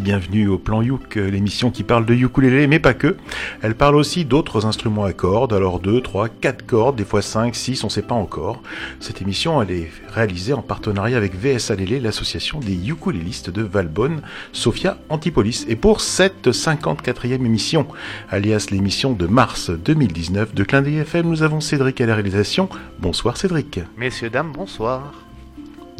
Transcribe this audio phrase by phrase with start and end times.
[0.00, 3.16] bienvenue au Plan Youk, l'émission qui parle de ukulélé, mais pas que.
[3.62, 7.54] Elle parle aussi d'autres instruments à cordes, alors 2, 3, 4 cordes, des fois 5,
[7.54, 8.62] 6, on sait pas encore.
[9.00, 14.22] Cette émission, elle est réalisée en partenariat avec VSALL, l'association des ukulélistes de Valbonne,
[14.52, 15.64] Sophia Antipolis.
[15.68, 17.86] Et pour cette 54e émission,
[18.30, 22.68] alias l'émission de mars 2019 de Clin FM, nous avons Cédric à la réalisation.
[23.00, 23.80] Bonsoir Cédric.
[23.96, 25.27] Messieurs, dames, bonsoir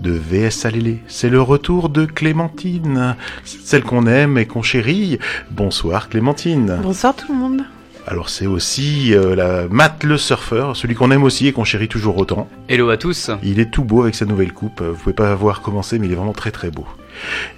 [0.00, 0.98] de VS Alélé.
[1.06, 5.18] C'est le retour de Clémentine, celle qu'on aime et qu'on chérit.
[5.50, 6.78] Bonsoir Clémentine.
[6.82, 7.62] Bonsoir tout le monde.
[8.06, 11.88] Alors c'est aussi euh, la Matt le surfeur, celui qu'on aime aussi et qu'on chérit
[11.88, 12.48] toujours autant.
[12.68, 13.30] Hello à tous.
[13.42, 14.80] Il est tout beau avec sa nouvelle coupe.
[14.80, 16.86] Vous pouvez pas voir commencer, mais il est vraiment très très beau.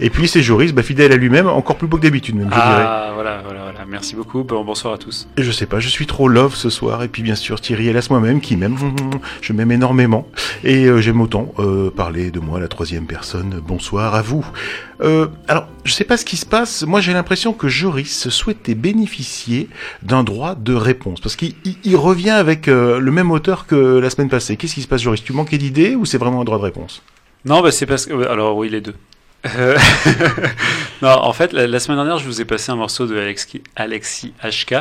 [0.01, 2.55] Et puis c'est Joris, bah, fidèle à lui-même, encore plus beau que d'habitude même, je
[2.59, 3.15] ah, dirais.
[3.15, 3.85] voilà, voilà, voilà.
[3.89, 4.45] Merci beaucoup.
[4.45, 5.29] bonsoir à tous.
[5.37, 7.03] Et je sais pas, je suis trop love ce soir.
[7.03, 8.77] Et puis bien sûr Thierry hélas moi-même qui m'aime.
[9.41, 10.27] Je m'aime énormément.
[10.65, 13.61] Et euh, j'aime autant euh, parler de moi à la troisième personne.
[13.67, 14.47] Bonsoir à vous.
[15.01, 16.83] Euh, alors, je sais pas ce qui se passe.
[16.83, 19.69] Moi, j'ai l'impression que Joris souhaitait bénéficier
[20.03, 24.57] d'un droit de réponse parce qu'il revient avec le même auteur que la semaine passée.
[24.57, 25.23] Qu'est-ce qui se passe, Joris?
[25.23, 27.03] Tu manquais d'idées ou c'est vraiment un droit de réponse?
[27.45, 28.95] Non, bah, c'est parce que alors oui les deux.
[29.47, 29.79] Euh,
[31.03, 34.33] non, en fait, la, semaine dernière, je vous ai passé un morceau de Alexis, Alexis
[34.43, 34.75] HK.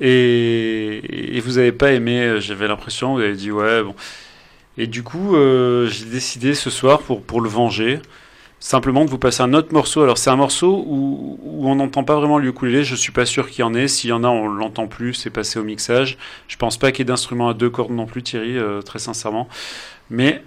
[0.00, 3.94] Et, vous n'avez pas aimé, euh, j'avais l'impression, vous avez dit ouais, bon.
[4.76, 8.00] Et du coup, euh, j'ai décidé ce soir, pour, pour le venger,
[8.58, 10.02] simplement de vous passer un autre morceau.
[10.02, 13.48] Alors, c'est un morceau où, on n'entend pas vraiment le ukulélé, je suis pas sûr
[13.48, 13.86] qu'il y en ait.
[13.86, 16.18] S'il y en a, on l'entend plus, c'est passé au mixage.
[16.48, 19.48] Je pense pas qu'il y ait d'instrument à deux cordes non plus, Thierry, très sincèrement.
[20.10, 20.42] Mais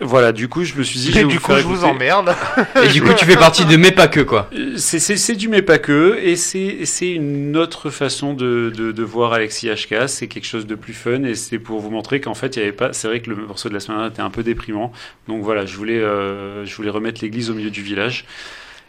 [0.00, 1.18] voilà, du coup, je me suis dit.
[1.18, 2.34] Et du coup, je vous emmerde.
[2.84, 4.50] et du coup, tu fais partie de mes pas que, quoi.
[4.54, 9.32] Euh, c'est du mais pas que, et c'est une autre façon de, de, de voir
[9.32, 10.08] Alexis HK.
[10.08, 12.62] C'est quelque chose de plus fun, et c'est pour vous montrer qu'en fait, il y
[12.62, 12.92] avait pas.
[12.92, 14.92] C'est vrai que le morceau de la semaine dernière était un peu déprimant.
[15.28, 18.26] Donc voilà, je voulais, euh, je voulais remettre l'église au milieu du village.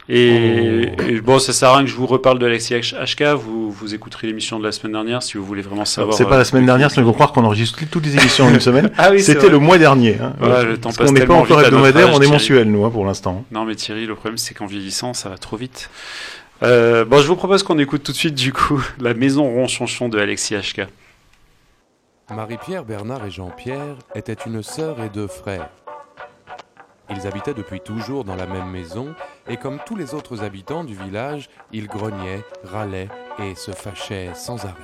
[0.09, 0.89] Et,
[1.21, 3.23] bon, ça sert à rien que je vous reparle de Alexis HK.
[3.35, 6.15] Vous, vous écouterez l'émission de la semaine dernière si vous voulez vraiment savoir.
[6.15, 8.53] C'est pas la semaine dernière, sinon ils vont croire qu'on enregistre toutes les émissions en
[8.53, 8.91] une semaine.
[8.97, 10.17] ah oui, C'était le mois dernier.
[10.21, 10.33] Hein.
[10.63, 13.43] le temps passe on n'est pas encore hebdomadaire, on est mensuel, nous, hein, pour l'instant.
[13.51, 15.89] Non, mais Thierry, le problème, c'est qu'en vieillissant, ça va trop vite.
[16.63, 20.09] Euh, bon, je vous propose qu'on écoute tout de suite, du coup, La Maison Ronchonchon
[20.09, 20.87] de Alexis HK.
[22.33, 25.69] Marie-Pierre, Bernard et Jean-Pierre étaient une sœur et deux frères.
[27.09, 29.15] Ils habitaient depuis toujours dans la même maison,
[29.47, 33.09] et comme tous les autres habitants du village, ils grognaient, râlaient
[33.39, 34.75] et se fâchaient sans arrêt.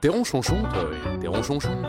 [0.00, 0.84] T'es ronchonchon, toi,
[1.20, 1.82] t'es ronchonchon.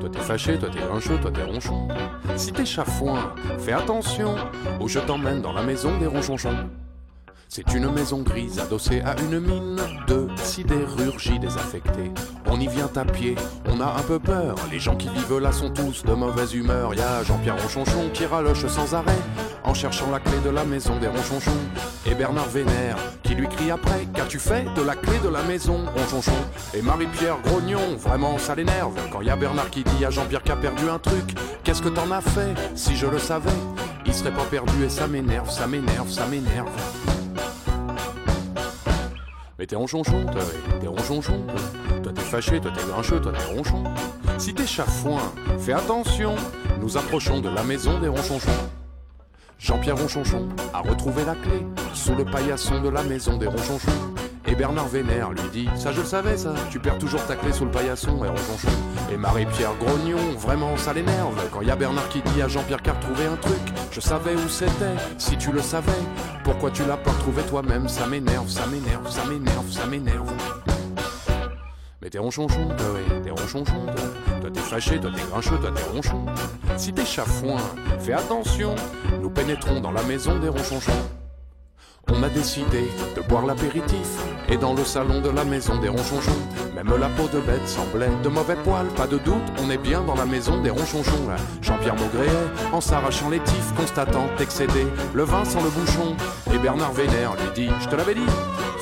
[0.00, 1.88] Toi t'es fâché, toi t'es grincheux, toi t'es ronchon.
[2.36, 4.36] Si t'es chafouin, fais attention,
[4.80, 6.68] ou je t'emmène dans la maison des ronchonchons.
[7.50, 12.12] C'est une maison grise adossée à une mine de sidérurgie désaffectée.
[12.44, 13.36] On y vient à pied,
[13.66, 14.54] on a un peu peur.
[14.70, 16.94] Les gens qui vivent là sont tous de mauvaise humeur.
[16.94, 19.18] Y a Jean-Pierre Ronchonchon qui raloche sans arrêt
[19.64, 21.50] en cherchant la clé de la maison des Ronchonchons.
[22.04, 25.86] Et Bernard Vénère qui lui crie après Qu'as-tu fait de la clé de la maison
[25.96, 26.38] Ronchonchon
[26.74, 28.92] Et Marie-Pierre Grognon, vraiment ça l'énerve.
[29.10, 31.34] Quand y a Bernard qui dit à Jean-Pierre qui a perdu un truc
[31.64, 33.48] Qu'est-ce que t'en as fait Si je le savais,
[34.04, 36.68] il serait pas perdu et ça m'énerve, ça m'énerve, ça m'énerve.
[39.58, 40.42] Mais t'es ronchonchon, toi,
[40.80, 41.42] t'es ronchonchon.
[42.02, 43.82] Toi t'es fâché, toi t'es grincheux, toi t'es ronchon.
[44.38, 46.36] Si t'es chafouin, fais attention,
[46.80, 48.50] nous approchons de la maison des ronchonchons.
[49.58, 53.90] Jean-Pierre Ronchonchon a retrouvé la clé sous le paillasson de la maison des Ronchonchons.
[54.50, 57.52] Et Bernard Vénère lui dit Ça, je le savais, ça, tu perds toujours ta clé
[57.52, 58.68] sous le paillasson, et Ronchonchon.
[59.12, 61.36] Et Marie-Pierre Grognon, vraiment, ça l'énerve.
[61.52, 63.60] Quand y a Bernard qui dit à Jean-Pierre qu'a retrouvé un truc,
[63.92, 65.92] je savais où c'était, si tu le savais.
[66.44, 67.88] Pourquoi tu l'as pas retrouvé toi-même?
[67.88, 70.32] Ça m'énerve, ça m'énerve, ça m'énerve, ça m'énerve.
[72.00, 74.40] Mais t'es ronchonchon, toi, ouais, t'es ronchonchon, toi.
[74.40, 76.24] Toi t'es fâché, toi t'es grincheux, toi t'es ronchon.
[76.78, 77.60] Si t'es chafouin,
[77.98, 78.74] fais attention,
[79.20, 81.17] nous pénétrons dans la maison des ronchonchons.
[82.10, 84.08] On a décidé de boire l'apéritif
[84.48, 86.32] et dans le salon de la maison des ronchonchons,
[86.74, 90.00] même la peau de bête semblait de mauvais poils, pas de doute, on est bien
[90.00, 91.28] dans la maison des ronchonchons.
[91.60, 92.30] Jean-Pierre Maugréet,
[92.72, 96.16] en s'arrachant les tifs, constatant excédé le vin sans le bouchon,
[96.52, 98.30] et Bernard Vénère lui dit, je te l'avais dit,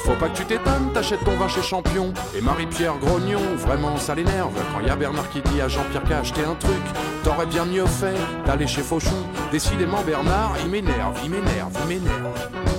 [0.06, 2.14] faut pas que tu t'étonnes, t'achètes ton vin chez Champion.
[2.36, 6.18] Et Marie-Pierre Grognon, vraiment ça l'énerve, quand y a Bernard qui dit à Jean-Pierre qu'a
[6.18, 6.82] acheté un truc,
[7.24, 8.14] t'aurais bien mieux fait
[8.46, 9.16] d'aller chez Fauchon.
[9.50, 12.75] Décidément Bernard, il m'énerve, il m'énerve, il m'énerve.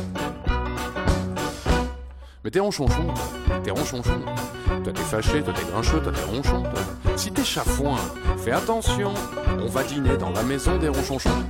[2.47, 3.07] Mais t'es ronchonchon,
[3.61, 4.21] t'es ronchonchon.
[4.81, 6.63] Toi t'es fâché, toi t'es grincheux, toi t'es ronchon.
[7.17, 7.97] Si t'es chafouin,
[8.37, 9.13] fais attention,
[9.59, 11.43] on va dîner dans la maison des ronchonchons.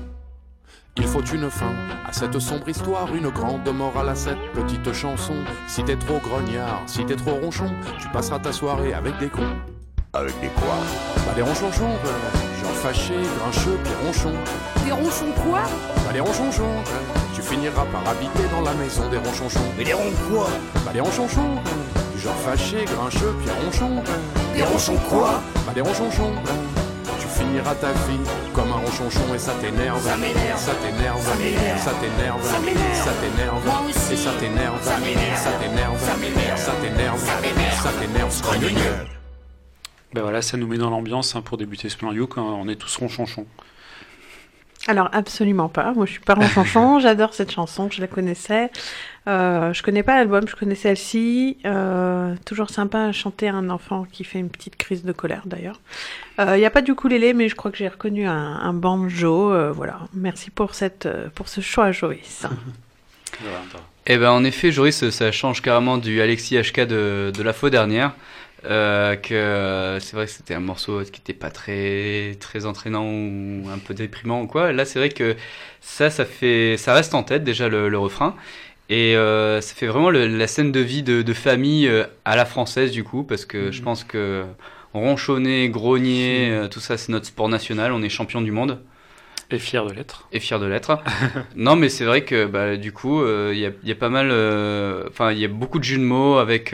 [0.95, 5.35] Il faut une fin à cette sombre histoire, une grande morale à cette petite chanson.
[5.67, 9.55] Si t'es trop grognard, si t'es trop ronchon, tu passeras ta soirée avec des cons.
[10.13, 10.77] Avec des quoi?
[11.27, 11.93] Bah des ronchonchons,
[12.59, 14.33] genre fâché, grincheux, puis ronchon.
[14.83, 15.61] Des ronchons quoi?
[16.07, 16.81] Bah des ronchonchons,
[17.47, 19.59] tu finiras par habiter dans la maison des ronchonchons.
[19.77, 20.47] Mais les ronds quoi
[20.85, 21.55] Bah des ronchonchons,
[22.13, 24.03] du genre fâché, grincheux, puis ronchon.
[24.55, 26.33] Des ronchons quoi Bah des ronchonchons.
[27.19, 28.19] Tu finiras ta vie
[28.53, 30.03] comme un ronchonchon et ça t'énerve.
[30.03, 30.59] Ça m'énerve.
[30.59, 31.21] Ça t'énerve.
[31.21, 31.79] Ça m'énerve.
[31.79, 32.43] Ça t'énerve.
[32.43, 33.03] Ça m'énerve.
[33.03, 33.89] Ça t'énerve.
[34.11, 34.83] Et ça t'énerve.
[34.83, 35.37] Ça m'énerve.
[35.37, 35.99] Ça t'énerve.
[35.99, 36.59] Ça m'énerve.
[36.59, 37.19] Ça t'énerve.
[37.19, 38.31] Ça m'énerve.
[38.31, 39.07] Ça t'énerve.
[40.13, 42.37] Ben voilà, ça nous met dans l'ambiance hein, pour débuter ce plan Youk.
[42.37, 43.45] hein, on est tous ronchonchons.
[44.87, 45.93] Alors absolument pas.
[45.93, 46.99] Moi je suis pas ronchonchon.
[47.01, 47.89] J'adore cette chanson.
[47.91, 48.71] Je la connaissais.
[49.27, 50.47] Euh, je connais pas l'album.
[50.47, 51.57] Je connais celle-ci.
[51.65, 55.41] Euh, toujours sympa à chanter à un enfant qui fait une petite crise de colère
[55.45, 55.79] d'ailleurs.
[56.39, 59.51] Il n'y a pas du ukulélé, mais je crois que j'ai reconnu un, un banjo.
[59.51, 59.99] euh, voilà.
[60.13, 62.49] Merci pour cette euh, pour ce choix, voilà.
[64.09, 67.69] Eh ben en effet, Joris, ça change carrément du Alexis HK de, de la fois
[67.69, 68.13] dernière.
[68.65, 73.05] Euh, que euh, c'est vrai que c'était un morceau qui était pas très très entraînant
[73.05, 74.71] ou un peu déprimant ou quoi.
[74.73, 75.35] Là, c'est vrai que
[75.81, 78.35] ça, ça fait, ça reste en tête déjà le, le refrain.
[78.89, 81.91] Et euh, ça fait vraiment le- la scène de vie de, de famille
[82.25, 84.45] à la française du coup, parce que je pense que
[84.93, 87.91] ronchonner, grogner, euh, tout ça, c'est notre sport national.
[87.93, 88.81] On est champion du monde
[89.49, 90.27] Et fier de l'être.
[90.31, 90.99] et fier de l'être.
[91.55, 93.95] non, mais c'est vrai que bah, du coup, euh, il y, a, il y a
[93.95, 94.31] pas mal,
[95.09, 96.73] enfin, il y a beaucoup de jeux de mots avec,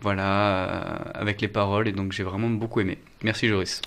[0.00, 2.98] voilà, euh, avec les paroles, et donc j'ai vraiment beaucoup aimé.
[3.22, 3.82] Merci Joris.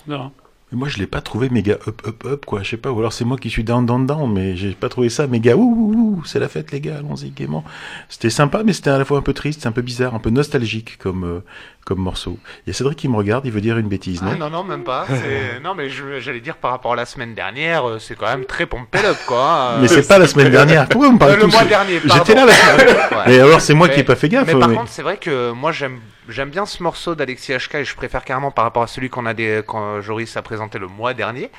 [0.72, 2.62] Mais Moi, je l'ai pas trouvé méga up, up, up, quoi.
[2.62, 4.88] Je sais pas, ou alors c'est moi qui suis down, down, down, mais j'ai pas
[4.88, 7.64] trouvé ça méga ouh, ouh, ouh, c'est la fête, les gars, allons-y gaiement.
[8.08, 10.30] C'était sympa, mais c'était à la fois un peu triste, un peu bizarre, un peu
[10.30, 11.40] nostalgique comme, euh,
[11.84, 12.38] comme morceau.
[12.66, 14.30] Il y a Cédric qui me regarde, il veut dire une bêtise, non?
[14.34, 15.06] Ah, non, non, même pas.
[15.64, 15.88] Non, mais
[16.20, 19.16] j'allais dire par rapport à la semaine dernière, euh, c'est quand même très pompé up,
[19.26, 19.76] quoi.
[19.80, 20.88] Mais Euh, c'est pas la semaine dernière.
[20.88, 22.00] Pourquoi vous me euh, parlez le mois dernier.
[22.04, 22.96] J'étais là la semaine.
[23.26, 24.46] Mais alors, c'est moi Mais- qui ai pas fait gaffe.
[24.46, 25.98] Mais par mais- contre, c'est vrai que moi j'aime
[26.30, 29.26] j'aime bien ce morceau d'Alexis HK et je préfère carrément par rapport à celui qu'on
[29.26, 31.50] a des quand Joris a présenté le mois dernier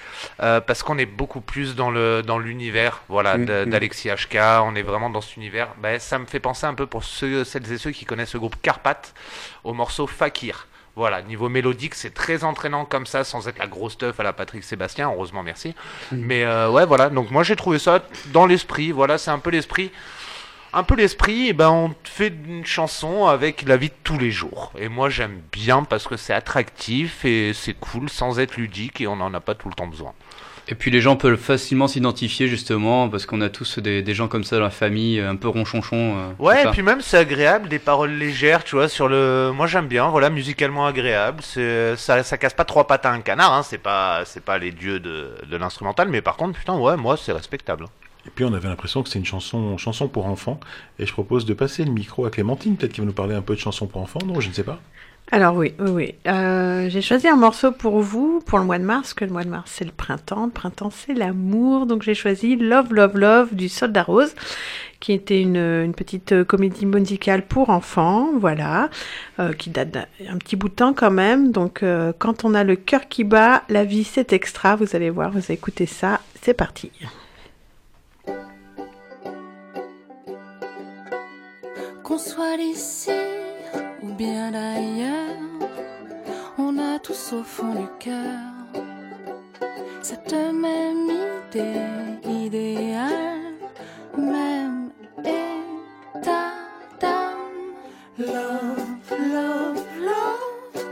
[0.41, 3.69] euh, parce qu'on est beaucoup plus dans le dans l'univers voilà Mm, mm.
[3.69, 4.37] d'Alexis HK.
[4.63, 5.69] On est vraiment dans cet univers.
[5.81, 8.39] Ben, ça me fait penser un peu pour ceux celles et ceux qui connaissent le
[8.39, 9.13] groupe Carpath
[9.63, 10.67] au morceau Fakir.
[10.97, 14.33] Voilà, niveau mélodique, c'est très entraînant comme ça, sans être la grosse stuff à la
[14.33, 15.73] Patrick Sébastien, heureusement, merci.
[16.11, 18.03] Mais euh, ouais, voilà, donc moi j'ai trouvé ça
[18.33, 19.89] dans l'esprit, voilà, c'est un peu l'esprit
[20.73, 24.31] un peu l'esprit, et ben on fait une chanson avec la vie de tous les
[24.31, 24.71] jours.
[24.77, 29.07] Et moi j'aime bien parce que c'est attractif et c'est cool sans être ludique et
[29.07, 30.13] on n'en a pas tout le temps besoin.
[30.67, 34.29] Et puis les gens peuvent facilement s'identifier justement, parce qu'on a tous des, des gens
[34.29, 36.15] comme ça dans la famille, un peu ronchonchon.
[36.17, 39.51] euh, Ouais, et puis même c'est agréable, des paroles légères, tu vois, sur le.
[39.53, 41.43] Moi j'aime bien, voilà, musicalement agréable.
[41.43, 43.63] Ça casse pas trois pattes à un canard, hein.
[43.63, 47.17] C'est pas, c'est pas les dieux de, de l'instrumental, mais par contre, putain, ouais, moi
[47.17, 47.87] c'est respectable.
[48.25, 50.59] Et puis on avait l'impression que c'était une chanson, chanson pour enfants.
[50.99, 53.41] Et je propose de passer le micro à Clémentine, peut-être qu'il va nous parler un
[53.41, 54.79] peu de chanson pour enfants, non Je ne sais pas.
[55.33, 56.15] Alors oui, oui, oui.
[56.27, 59.45] Euh, j'ai choisi un morceau pour vous, pour le mois de mars, que le mois
[59.45, 63.55] de mars c'est le printemps, le printemps c'est l'amour, donc j'ai choisi Love, Love, Love
[63.55, 64.35] du Soldat Rose,
[64.99, 68.89] qui était une, une petite comédie musicale pour enfants, voilà,
[69.39, 71.53] euh, qui date d'un un petit bout de temps quand même.
[71.53, 75.09] Donc euh, quand on a le cœur qui bat, la vie c'est extra, vous allez
[75.09, 76.91] voir, vous écoutez ça, c'est parti.
[82.11, 83.09] Qu'on soit ici
[84.03, 85.37] ou bien d'ailleurs,
[86.57, 88.51] on a tous au fond du cœur
[90.01, 93.53] cette même idée idéale,
[94.17, 94.89] même
[95.19, 96.51] état
[96.99, 97.77] d'âme.
[98.17, 100.83] Love, love, love,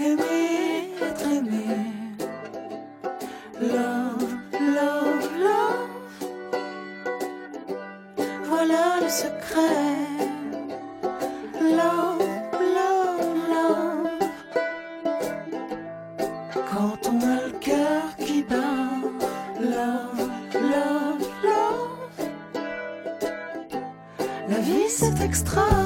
[0.00, 1.76] aimer, être aimé.
[3.60, 4.03] Love,
[8.66, 10.08] Voilà le secret.
[11.60, 12.26] Love,
[12.78, 14.08] love, love.
[16.72, 19.02] Quand on a le cœur qui bat.
[19.60, 22.28] Love, love, love.
[24.48, 25.83] La vie c'est extra.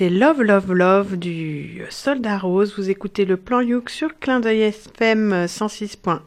[0.00, 2.72] C'était Love Love Love du Soldat Rose.
[2.78, 6.20] Vous écoutez le plan Youk sur Clin d'œil FM 106.1.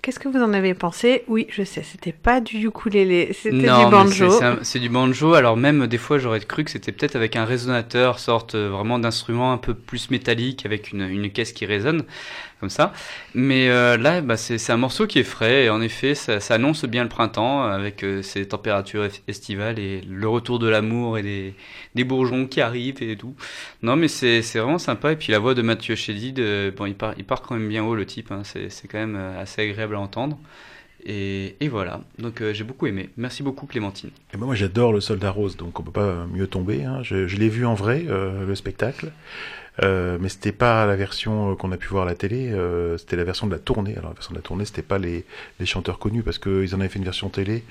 [0.00, 1.24] Qu'est-ce que vous en avez pensé?
[1.28, 4.30] Oui, je sais, c'était pas du ukulélé, c'était du banjo.
[4.62, 5.34] c'est- du banjo.
[5.34, 8.98] Alors même des fois, j'aurais cru que c'était peut-être avec un résonateur, sorte euh, vraiment
[8.98, 12.04] d'instrument un peu plus métallique, avec une, une caisse qui résonne,
[12.60, 12.92] comme ça.
[13.34, 16.84] Mais euh, là, bah, c'est un morceau qui est frais, et en effet, ça, annonce
[16.84, 21.54] bien le printemps, avec euh, ces températures estivales et le retour de l'amour et
[21.94, 23.34] des, bourgeons qui arrivent et tout.
[23.82, 25.12] Non, mais c'est vraiment sympa.
[25.12, 27.94] Et puis la voix de Mathieu Chédid, euh, bon, il part, quand même bien haut,
[27.94, 28.30] le type.
[28.30, 28.42] hein.
[28.44, 30.38] C'est quand même euh, assez agréable à entendre.
[31.06, 33.10] Et, voilà, donc j'ai beaucoup aimé.
[33.18, 34.08] Merci beaucoup Clémentine.
[34.32, 36.84] Et ben, moi j'adore le Soldat Rose, donc on peut pas mieux tomber.
[36.84, 37.02] hein.
[37.02, 39.12] Je, l'ai vu en vrai, le spectacle.
[39.82, 42.96] Euh, mais c'était pas la version euh, qu'on a pu voir à la télé, euh,
[42.96, 43.96] c'était la version de la tournée.
[43.96, 45.24] Alors la version de la tournée, c'était pas les,
[45.58, 47.64] les chanteurs connus parce qu'ils en avaient fait une version télé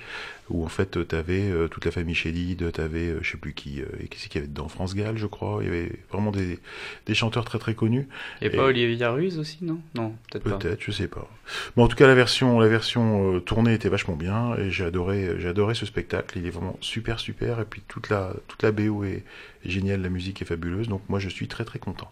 [0.49, 3.53] où en fait euh, t'avais euh, toute la famille Chédid, t'avais euh, je sais plus
[3.53, 5.59] qui, euh, et qui c'est qu'il y avait dedans, France Gall, je crois.
[5.61, 6.59] Il y avait vraiment des,
[7.05, 8.07] des chanteurs très très connus.
[8.41, 9.79] Et, pas Olivier Ruiz aussi, non?
[9.95, 10.57] Non, peut-être pas.
[10.57, 11.27] Peut-être, je sais pas.
[11.75, 15.35] Mais en tout cas, la version, la version tournée était vachement bien et j'ai adoré,
[15.39, 16.37] j'ai adoré ce spectacle.
[16.37, 17.59] Il est vraiment super, super.
[17.59, 19.23] Et puis toute la, toute la BO est,
[19.65, 20.87] est géniale, la musique est fabuleuse.
[20.87, 22.11] Donc moi, je suis très, très content.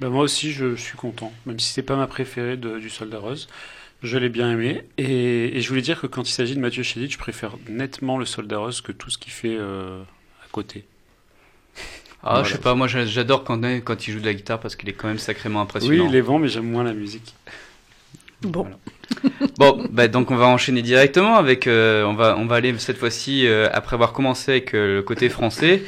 [0.00, 3.18] Bah, moi aussi, je suis content, même si c'est pas ma préférée de- du Soldat
[3.18, 3.48] Rose.
[4.02, 4.82] Je l'ai bien aimé.
[4.98, 8.18] Et, et je voulais dire que quand il s'agit de Mathieu Chédid, je préfère nettement
[8.18, 10.02] le Soldat Rose que tout ce qu'il fait euh,
[10.44, 10.84] à côté.
[12.24, 12.44] Ah, Voilà.
[12.44, 14.88] je sais pas, moi j'a- j'adore quand, quand il joue de la guitare parce qu'il
[14.88, 16.04] est quand même sacrément impressionnant.
[16.04, 17.34] Oui, il est bon, mais j'aime moins la musique.
[18.42, 18.78] Bon, Voilà.
[19.58, 22.96] Bon, bah, donc on va enchaîner directement avec, euh, on va, on va aller cette
[22.96, 25.82] fois-ci euh, après avoir commencé avec euh, le côté français.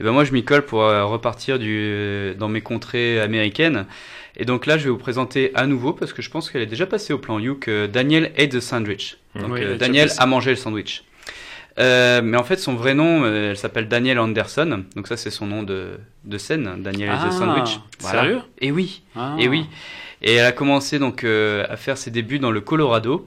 [0.00, 3.86] Et ben moi je m'y colle pour euh, repartir du, euh, dans mes contrées américaines.
[4.36, 6.66] Et donc là je vais vous présenter à nouveau parce que je pense qu'elle est
[6.66, 9.18] déjà passée au plan Youk, Daniel ate the sandwich.
[9.34, 11.04] Donc Oui, a déjà Daniel a mangé le sandwich.
[11.78, 14.84] Euh, mais en fait son vrai nom, elle s'appelle Daniel Anderson.
[14.96, 17.78] Donc ça c'est son nom de, de scène, Daniel ate the Ah, sandwich.
[17.98, 18.40] sérieux?
[18.60, 19.02] Et oui.
[19.14, 19.36] Ah.
[19.38, 19.66] Et oui.
[20.22, 23.26] Et elle a commencé donc euh, à faire ses débuts dans le Colorado,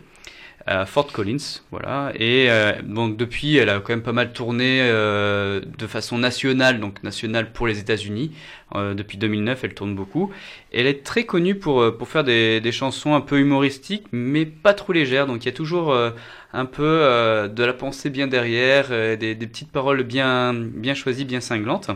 [0.65, 2.13] à Fort Collins, voilà.
[2.15, 6.79] Et euh, donc depuis, elle a quand même pas mal tourné euh, de façon nationale,
[6.79, 8.31] donc nationale pour les États-Unis.
[8.75, 10.31] Euh, depuis 2009, elle tourne beaucoup.
[10.71, 14.45] Elle est très connue pour euh, pour faire des, des chansons un peu humoristiques, mais
[14.45, 15.27] pas trop légères.
[15.27, 16.11] Donc il y a toujours euh,
[16.53, 16.83] un peu
[17.51, 21.89] de la pensée bien derrière, des, des petites paroles bien bien choisies, bien cinglantes.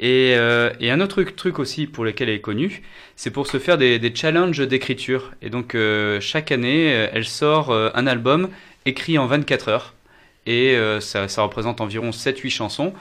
[0.00, 2.82] Et, euh, et un autre truc aussi pour lequel elle est connue,
[3.16, 5.30] c'est pour se faire des, challenges d'écriture.
[5.42, 8.48] Et donc euh, chaque année, euh, elle sort un album
[8.86, 9.94] écrit en 24 heures.
[10.46, 12.94] Et ça, représente environ 7-8 chansons.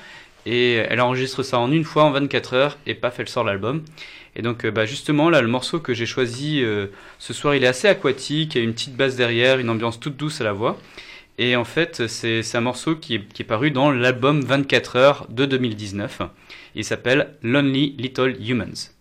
[0.46, 3.84] Et elle enregistre ça en une fois en 24 heures et paf, elle sort l'album.
[4.36, 6.62] Et donc bah, justement, là, le morceau que j'ai choisi
[7.18, 10.00] ce soir, il est assez aquatique, il y a une petite basse derrière, une ambiance
[10.00, 10.78] toute douce à la voix.
[11.38, 16.22] Et en fait, c'est un morceau qui est paru dans l'album 24 heures de 2019.
[16.76, 18.99] Il s'appelle Lonely Little Humans.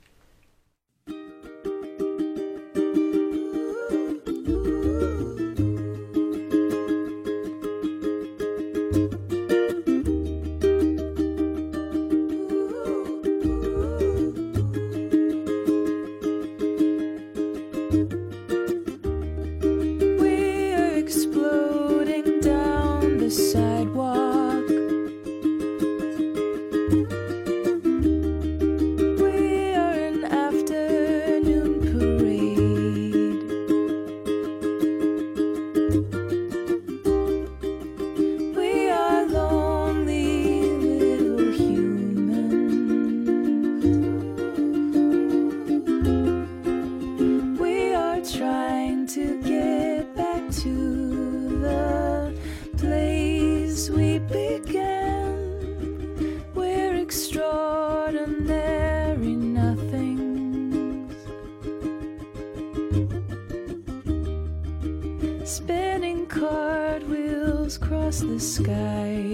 [68.21, 69.28] The sky.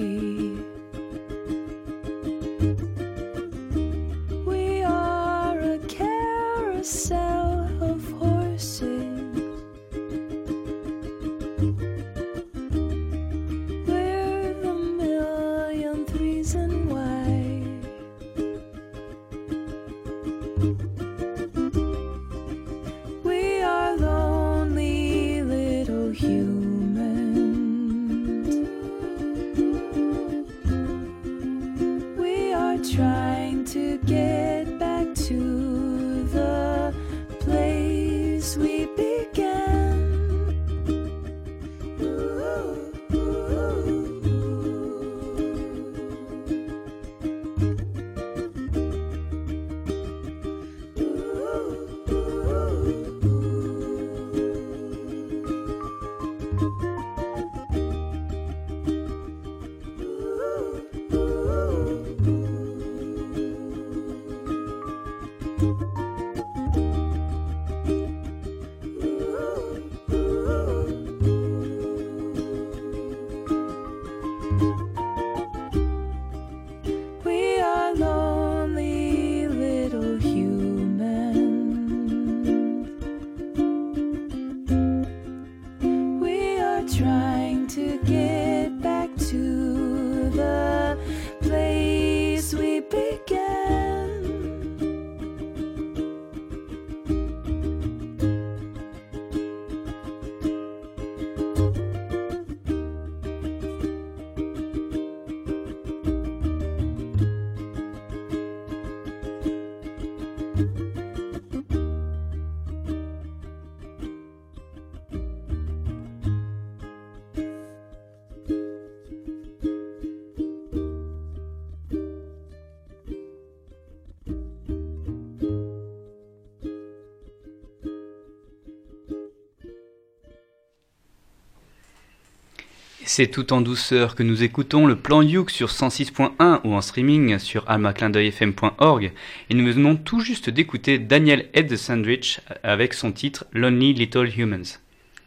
[133.07, 137.39] C'est tout en douceur que nous écoutons le plan Youk sur 106.1 ou en streaming
[137.39, 139.13] sur almaclindeuilfm.org
[139.51, 144.81] et nous venons tout juste d'écouter Daniel Ed Sandwich avec son titre Lonely Little Humans.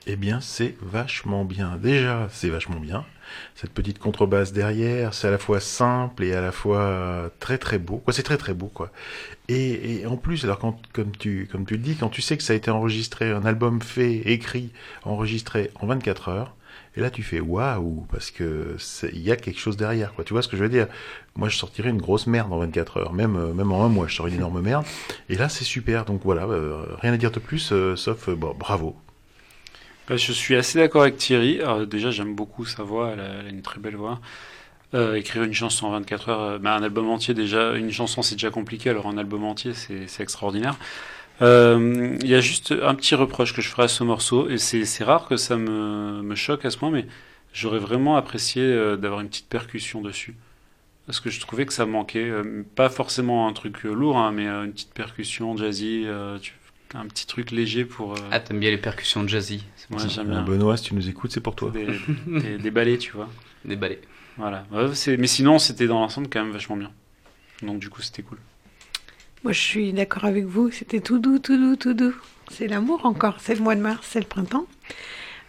[0.07, 1.77] Eh bien, c'est vachement bien.
[1.77, 3.05] Déjà, c'est vachement bien.
[3.55, 7.59] Cette petite contrebasse derrière, c'est à la fois simple et à la fois euh, très
[7.59, 7.97] très beau.
[7.97, 8.91] Quoi, c'est très très beau, quoi.
[9.49, 12.53] Et, en plus, alors comme tu comme tu le dis, quand tu sais que ça
[12.53, 14.71] a été enregistré, un album fait, écrit,
[15.03, 16.56] enregistré en 24 heures,
[16.97, 18.75] et là tu fais waouh parce que
[19.13, 20.23] il y a quelque chose derrière, quoi.
[20.23, 20.87] Tu vois ce que je veux dire?
[21.35, 24.07] Moi, je sortirais une grosse merde en 24 heures, même euh, même en un mois,
[24.07, 24.85] je sors une énorme merde.
[25.29, 26.05] Et là, c'est super.
[26.05, 28.95] Donc voilà, euh, rien à dire de plus, euh, sauf bravo.
[30.09, 31.59] Je suis assez d'accord avec Thierry.
[31.87, 34.19] Déjà, j'aime beaucoup sa voix, elle a, une très belle voix.
[34.93, 38.49] Écrire une chanson en 24 heures, bah, un album entier déjà, une chanson c'est déjà
[38.49, 40.23] compliqué, alors un album entier c'est c'est
[41.41, 44.57] Euh, Il y a juste un petit reproche que je ferai à ce morceau, et
[44.57, 47.05] c'est rare que ça me, me choque à ce point, mais
[47.53, 50.35] j'aurais vraiment apprécié euh, d'avoir une petite percussion dessus.
[51.05, 54.47] Parce que je trouvais que ça manquait, euh, pas forcément un truc lourd, hein, mais
[54.47, 56.53] euh, une petite percussion jazzy, euh, tu-
[56.95, 58.13] un petit truc léger pour...
[58.13, 60.41] euh, Ah, t'aimes bien les percussions jazzy, ouais, j'aime bien.
[60.43, 61.71] Benoît, si tu nous écoutes, c'est pour toi.
[61.71, 61.87] Des,
[62.39, 63.29] des, des ballets, tu vois.
[63.63, 64.01] des balais.
[64.37, 64.65] Voilà.
[64.71, 64.85] Ouais,
[65.17, 66.91] mais sinon, c'était dans l'ensemble quand même vachement bien.
[67.61, 68.37] Donc du coup, c'était cool.
[69.43, 70.71] Moi, je suis d'accord avec vous.
[70.71, 72.15] C'était tout doux, tout doux, tout doux.
[72.51, 73.37] C'est l'amour encore.
[73.39, 74.65] C'est le mois de mars, c'est le printemps.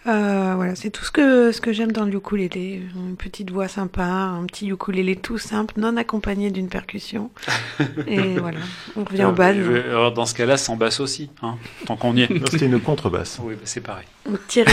[0.06, 2.82] Euh, voilà, c'est tout ce que, ce que j'aime dans le ukulélé.
[2.96, 7.30] Une petite voix sympa, un petit ukulélé tout simple, non accompagné d'une percussion.
[8.06, 8.60] Et voilà,
[8.96, 9.56] on revient bases.
[9.58, 12.50] Euh, alors, dans ce cas-là, sans basse aussi, hein, tant qu'on y est.
[12.50, 13.38] C'était une contrebasse.
[13.42, 14.06] oui, bah, c'est pareil.
[14.46, 14.72] Thierry,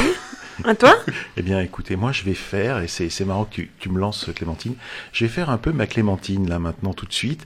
[0.64, 0.96] à toi
[1.38, 4.00] Eh bien, écoutez, moi, je vais faire, et c'est c'est marrant que tu, tu me
[4.00, 4.76] lances, Clémentine,
[5.12, 7.46] je vais faire un peu ma Clémentine, là, maintenant, tout de suite.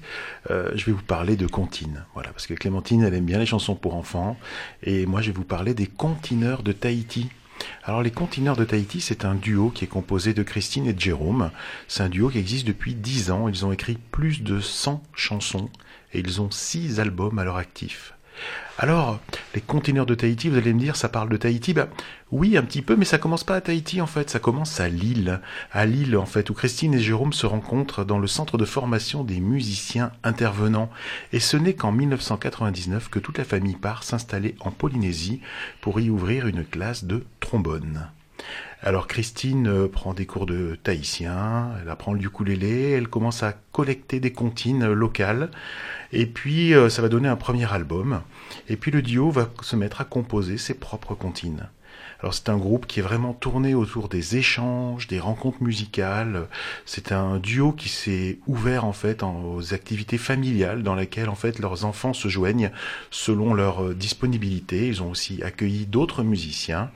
[0.52, 2.06] Euh, je vais vous parler de comptines.
[2.14, 4.38] Voilà, parce que Clémentine, elle aime bien les chansons pour enfants,
[4.84, 7.30] et moi, je vais vous parler des contineurs de Tahiti.
[7.84, 11.00] Alors, les contineurs de Tahiti, c'est un duo qui est composé de Christine et de
[11.00, 11.52] Jérôme.
[11.88, 13.50] C'est un duo qui existe depuis 10 ans.
[13.50, 15.70] Ils ont écrit plus de 100 chansons,
[16.14, 18.14] et ils ont 6 albums à leur actif.
[18.78, 19.20] Alors,
[19.54, 21.90] les conteneurs de Tahiti, vous allez me dire, ça parle de Tahiti ben,
[22.32, 24.88] Oui, un petit peu, mais ça commence pas à Tahiti en fait, ça commence à
[24.88, 25.42] Lille.
[25.72, 29.24] À Lille en fait, où Christine et Jérôme se rencontrent dans le centre de formation
[29.24, 30.90] des musiciens intervenants.
[31.34, 35.42] Et ce n'est qu'en 1999 que toute la famille part s'installer en Polynésie
[35.82, 38.08] pour y ouvrir une classe de trombone.
[38.82, 43.54] Alors Christine euh, prend des cours de tahitien, elle apprend le ukulélé, elle commence à
[43.74, 45.52] collecter des comptines euh, locales,
[46.14, 48.22] et puis euh, ça va donner un premier album,
[48.70, 51.68] et puis le duo va se mettre à composer ses propres comptines.
[52.22, 56.48] Alors c'est un groupe qui est vraiment tourné autour des échanges, des rencontres musicales.
[56.86, 61.60] C'est un duo qui s'est ouvert en fait aux activités familiales dans lesquelles en fait
[61.60, 62.72] leurs enfants se joignent
[63.10, 64.88] selon leur disponibilité.
[64.88, 66.92] Ils ont aussi accueilli d'autres musiciens.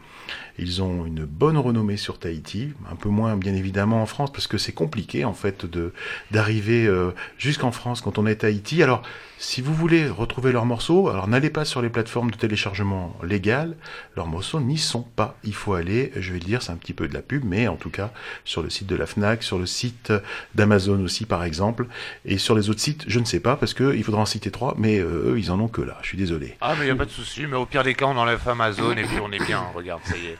[0.59, 4.47] Ils ont une bonne renommée sur Tahiti, un peu moins bien évidemment en France parce
[4.47, 5.93] que c'est compliqué en fait de
[6.31, 8.83] d'arriver euh, jusqu'en France quand on est Tahiti.
[8.83, 9.01] Alors
[9.39, 13.75] si vous voulez retrouver leurs morceaux, alors n'allez pas sur les plateformes de téléchargement légales,
[14.15, 15.37] leurs morceaux n'y sont pas.
[15.43, 17.67] Il faut aller, je vais le dire, c'est un petit peu de la pub, mais
[17.67, 18.11] en tout cas
[18.45, 20.13] sur le site de la Fnac, sur le site
[20.55, 21.87] d'Amazon aussi par exemple,
[22.25, 24.51] et sur les autres sites, je ne sais pas parce que il faudra en citer
[24.51, 25.97] trois, mais euh, eux ils en ont que là.
[26.01, 26.55] Je suis désolé.
[26.61, 28.91] Ah, mais il a pas de souci, mais au pire des cas, on enlève Amazon
[28.91, 29.63] et puis on est bien.
[29.73, 30.37] Regarde, ça y est.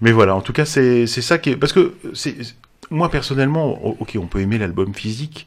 [0.00, 1.56] Mais, voilà, en tout cas, c'est ça qui est.
[1.56, 1.94] Parce que
[2.90, 5.46] moi personnellement, o- ok, on peut aimer l'album physique,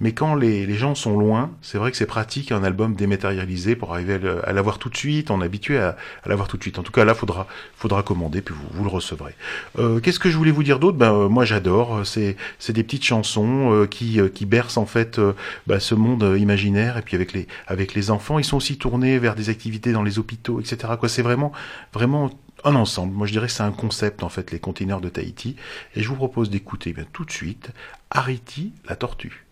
[0.00, 3.76] mais quand les, les gens sont loin, c'est vrai que c'est pratique un album dématérialisé
[3.76, 5.30] pour arriver à l'avoir tout de suite.
[5.30, 5.96] Est habitué à,
[6.26, 6.78] l'avoir tout de suite.
[6.78, 7.46] En tout cas, là, faudra,
[7.76, 9.34] faudra commander, puis vous, vous le recevrez.
[9.78, 10.98] Euh, Qu'est-ce que je voulais vous dire d'autre?
[10.98, 12.02] Ben, euh, moi, j'adore.
[12.04, 15.32] C'est, c'est des petites chansons euh, qui, euh, qui bercent en fait euh,
[15.66, 16.98] bah, ce monde euh, imaginaire.
[16.98, 20.02] Et puis avec les, avec les enfants, ils sont aussi tournés vers des activités dans
[20.02, 20.92] les hôpitaux, etc.
[21.00, 21.52] Quoi, c'est vraiment,
[21.94, 22.30] vraiment
[22.64, 23.14] un ensemble.
[23.14, 25.56] Moi, je dirais que c'est un concept en fait, les containers de Tahiti.
[25.94, 27.70] Et je vous propose d'écouter eh tout de suite
[28.10, 29.46] Ariti la tortue.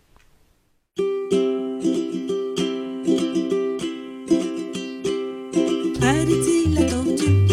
[6.01, 7.47] Arrêtez la tortue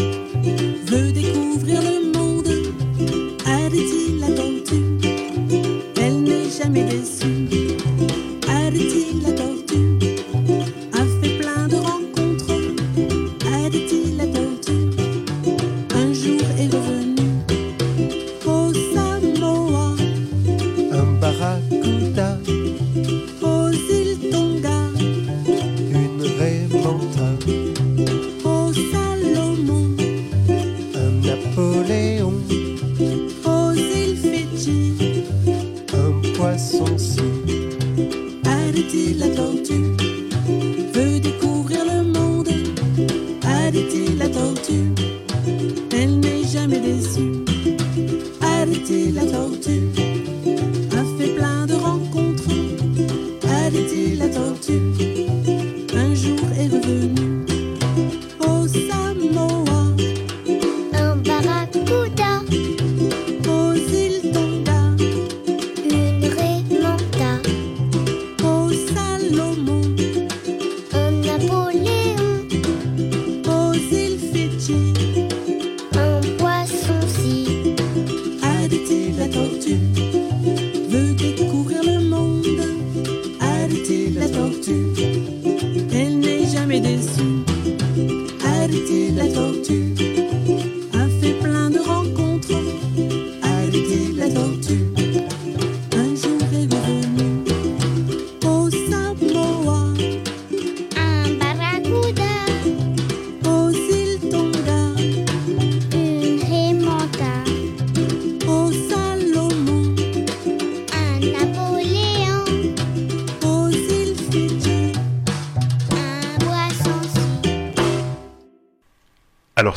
[0.87, 2.49] veut découvrir le monde.
[3.47, 4.85] Arrêtez la tortue,
[5.97, 7.38] elle n'est jamais déçue.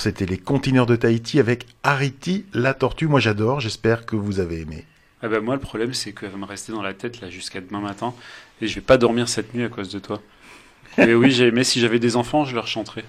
[0.01, 3.07] C'était les containers de Tahiti avec Ariti la tortue.
[3.07, 3.59] Moi, j'adore.
[3.59, 4.85] J'espère que vous avez aimé.
[5.21, 7.61] Ah bah moi, le problème, c'est qu'elle va me rester dans la tête là jusqu'à
[7.61, 8.13] demain matin
[8.61, 10.19] et je vais pas dormir cette nuit à cause de toi.
[10.97, 11.63] Mais oui, j'ai aimé.
[11.63, 13.05] Si j'avais des enfants, je leur chanterais.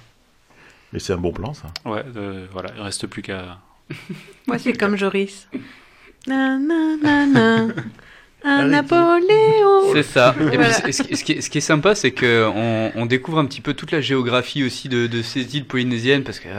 [0.92, 1.72] Mais c'est un bon plan, ça.
[1.87, 3.59] Ouais, euh, voilà, il reste plus qu'à.
[4.46, 5.48] Moi, c'est comme Joris.
[6.26, 7.74] Na, na, na, na.
[8.44, 8.66] Un.
[8.66, 9.92] Napoléon.
[9.92, 10.35] C'est ça.
[10.40, 10.72] Et Voilà.
[10.72, 13.38] ce, ce qui- ce qui est, ce qui est sympa, c'est que on, on découvre
[13.38, 16.52] un petit peu toute la géographie aussi de, de ces îles polynésiennes, parce qu'elle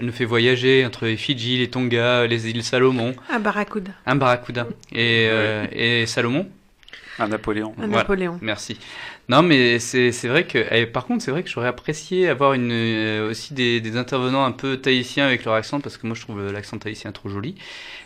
[0.00, 3.92] nous fait voyager entre les Fidji, les Tonga, les îles Salomon, Un barracuda.
[4.06, 6.48] un barracuda et, euh, et Salomon.
[7.18, 7.72] Un Napoléon.
[7.78, 7.96] Un Voilà.
[7.98, 8.38] Napoléon.
[8.40, 8.78] Merci.
[9.28, 12.54] Non, mais c'est c'est vrai que, eh, par contre, c'est vrai que j'aurais apprécié avoir
[12.54, 16.16] une, euh, aussi des, des intervenants un peu tahitiens avec leur accent, parce que moi
[16.16, 17.54] je trouve l'accent tahitien trop joli.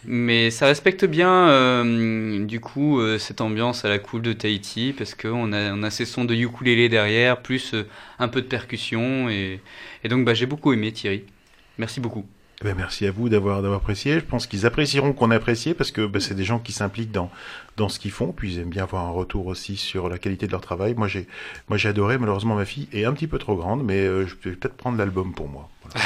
[0.07, 4.95] Mais ça respecte bien, euh, du coup, euh, cette ambiance à la cool de Tahiti,
[4.99, 7.87] parce qu'on a, on a ces sons de ukulélé derrière, plus euh,
[8.21, 9.61] un peu de percussion, et,
[10.05, 11.25] et donc bah, j'ai beaucoup aimé Thierry.
[11.79, 12.27] Merci beaucoup.
[12.63, 14.15] Eh ben, merci à vous d'avoir apprécié.
[14.15, 17.13] Je pense qu'ils apprécieront qu'on a apprécié parce que ben, c'est des gens qui s'impliquent
[17.13, 17.31] dans
[17.77, 20.47] dans ce qu'ils font, puis ils aiment bien avoir un retour aussi sur la qualité
[20.47, 20.95] de leur travail.
[20.95, 21.27] Moi j'ai
[21.89, 22.17] adoré.
[22.17, 24.97] Malheureusement ma fille est un petit peu trop grande, mais euh, je vais peut-être prendre
[24.97, 25.69] l'album pour moi.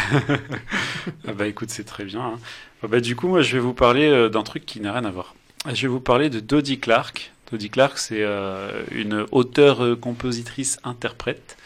[1.27, 2.21] Ah bah écoute, c'est très bien.
[2.21, 2.39] hein.
[2.83, 5.05] Ah bah, du coup, moi, je vais vous parler euh, d'un truc qui n'a rien
[5.05, 5.35] à voir.
[5.73, 7.33] Je vais vous parler de Dodie Clark.
[7.51, 11.57] Dodie Clark, c'est euh, une auteure-compositrice-interprète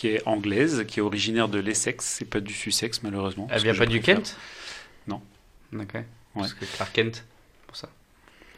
[0.00, 2.06] qui est anglaise, qui est originaire de l'Essex.
[2.06, 3.46] C'est pas du Sussex, malheureusement.
[3.50, 4.16] Elle vient pas du préfère.
[4.22, 4.36] Kent?
[5.06, 5.20] Non.
[5.78, 5.92] Ok.
[6.34, 7.26] Parce que Clark Kent,
[7.66, 7.90] pour ça.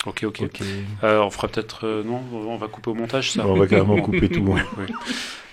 [0.06, 0.42] Ok, ok.
[0.42, 0.60] Ok.
[1.02, 1.84] Euh, on fera peut-être.
[1.84, 3.44] euh, non, on va couper au montage ça.
[3.44, 4.40] On va carrément couper tout.
[4.42, 4.62] ouais.
[4.78, 4.86] Ouais.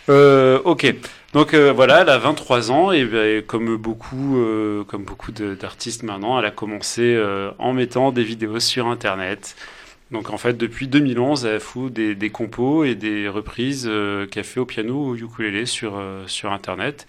[0.10, 0.96] Euh, ok,
[1.34, 6.02] donc euh, voilà, elle a 23 ans et, ben, comme beaucoup, euh, comme beaucoup d'artistes
[6.02, 9.56] maintenant, elle a commencé euh, en mettant des vidéos sur Internet.
[10.12, 14.44] Donc en fait, depuis 2011, elle fout des, des compos et des reprises euh, qu'elle
[14.44, 17.06] fait au piano ou au ukulélé sur, euh, sur Internet.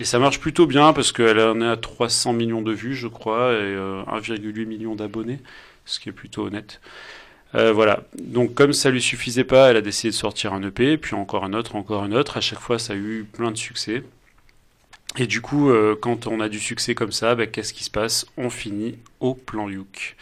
[0.00, 3.08] Et ça marche plutôt bien parce qu'elle en est à 300 millions de vues, je
[3.08, 5.38] crois, et euh, 1,8 million d'abonnés,
[5.84, 6.80] ce qui est plutôt honnête.
[7.54, 8.04] Euh, voilà.
[8.18, 11.44] Donc comme ça lui suffisait pas, elle a décidé de sortir un EP, puis encore
[11.44, 12.36] un autre, encore un autre.
[12.36, 14.02] À chaque fois, ça a eu plein de succès.
[15.18, 17.90] Et du coup, euh, quand on a du succès comme ça, bah, qu'est-ce qui se
[17.90, 18.26] passe?
[18.38, 20.16] On finit au plan Youk.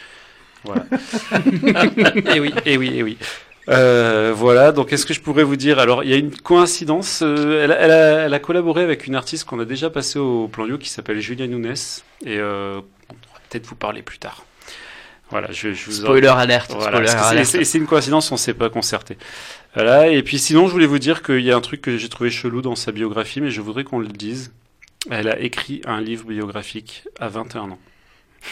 [0.63, 0.85] Voilà.
[2.35, 3.17] et oui, et oui, et oui.
[3.69, 7.21] Euh, voilà, donc est-ce que je pourrais vous dire Alors, il y a une coïncidence.
[7.23, 10.19] euh, elle, a- elle a, elle a collaboré avec une artiste qu'on a déjà passée
[10.19, 11.73] au plan Yo qui s'appelle Julia Nunes.
[12.25, 14.43] Et euh, on va peut-être vous parler plus tard.
[15.29, 16.71] Voilà, je, je vous en- Spoiler alerte.
[16.77, 19.17] Voilà, spoiler c'est une coïncidence, on ne s'est pas concerté.
[19.75, 22.09] Voilà, et puis sinon, je voulais vous dire qu'il y a un truc que j'ai
[22.09, 24.51] trouvé chelou dans sa biographie, mais je voudrais qu'on le dise.
[25.09, 27.79] Elle a écrit un livre biographique à 21 ans.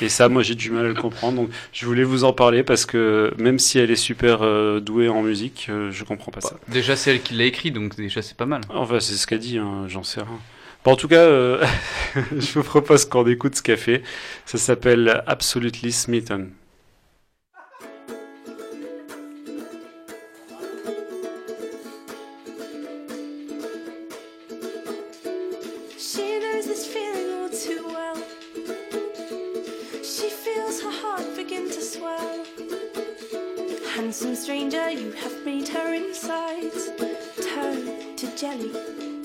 [0.01, 1.41] Et ça, moi, j'ai du mal à le comprendre.
[1.41, 5.09] Donc, je voulais vous en parler parce que même si elle est super euh, douée
[5.09, 6.57] en musique, euh, je comprends pas ça.
[6.67, 8.61] Déjà, c'est elle qui l'a écrit, donc déjà, c'est pas mal.
[8.69, 10.39] Enfin, c'est ce qu'a dit, hein, j'en sais rien.
[10.85, 11.65] Bon, en tout cas, euh,
[12.15, 14.03] je vous propose qu'on écoute ce qu'elle fait.
[14.45, 16.49] Ça s'appelle Absolutely Smitten.
[34.19, 36.89] Handsome stranger, you have made her insides
[37.41, 39.18] turn to jelly.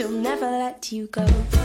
[0.00, 1.59] She'll never let you go.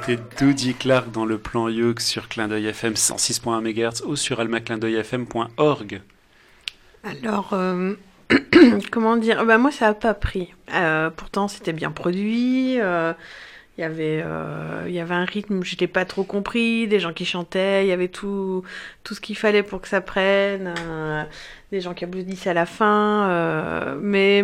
[0.00, 4.40] C'était Doody Clark dans le plan Yoke sur Clin d'œil FM 106.1 MHz ou sur
[4.40, 6.00] almaclindeuilfm.org.
[7.04, 7.94] Alors, euh,
[8.90, 9.44] comment dire?
[9.44, 10.54] Bah, Moi, ça n'a pas pris.
[10.74, 12.80] Euh, pourtant, c'était bien produit.
[12.80, 13.12] euh,
[13.76, 14.24] Il y avait,
[14.90, 16.88] y avait un rythme, je n'ai pas trop compris.
[16.88, 17.84] Des gens qui chantaient.
[17.84, 18.62] Il y avait tout,
[19.04, 20.74] tout ce qu'il fallait pour que ça prenne.
[21.72, 23.96] des gens qui applaudissaient à la fin.
[24.00, 24.42] mais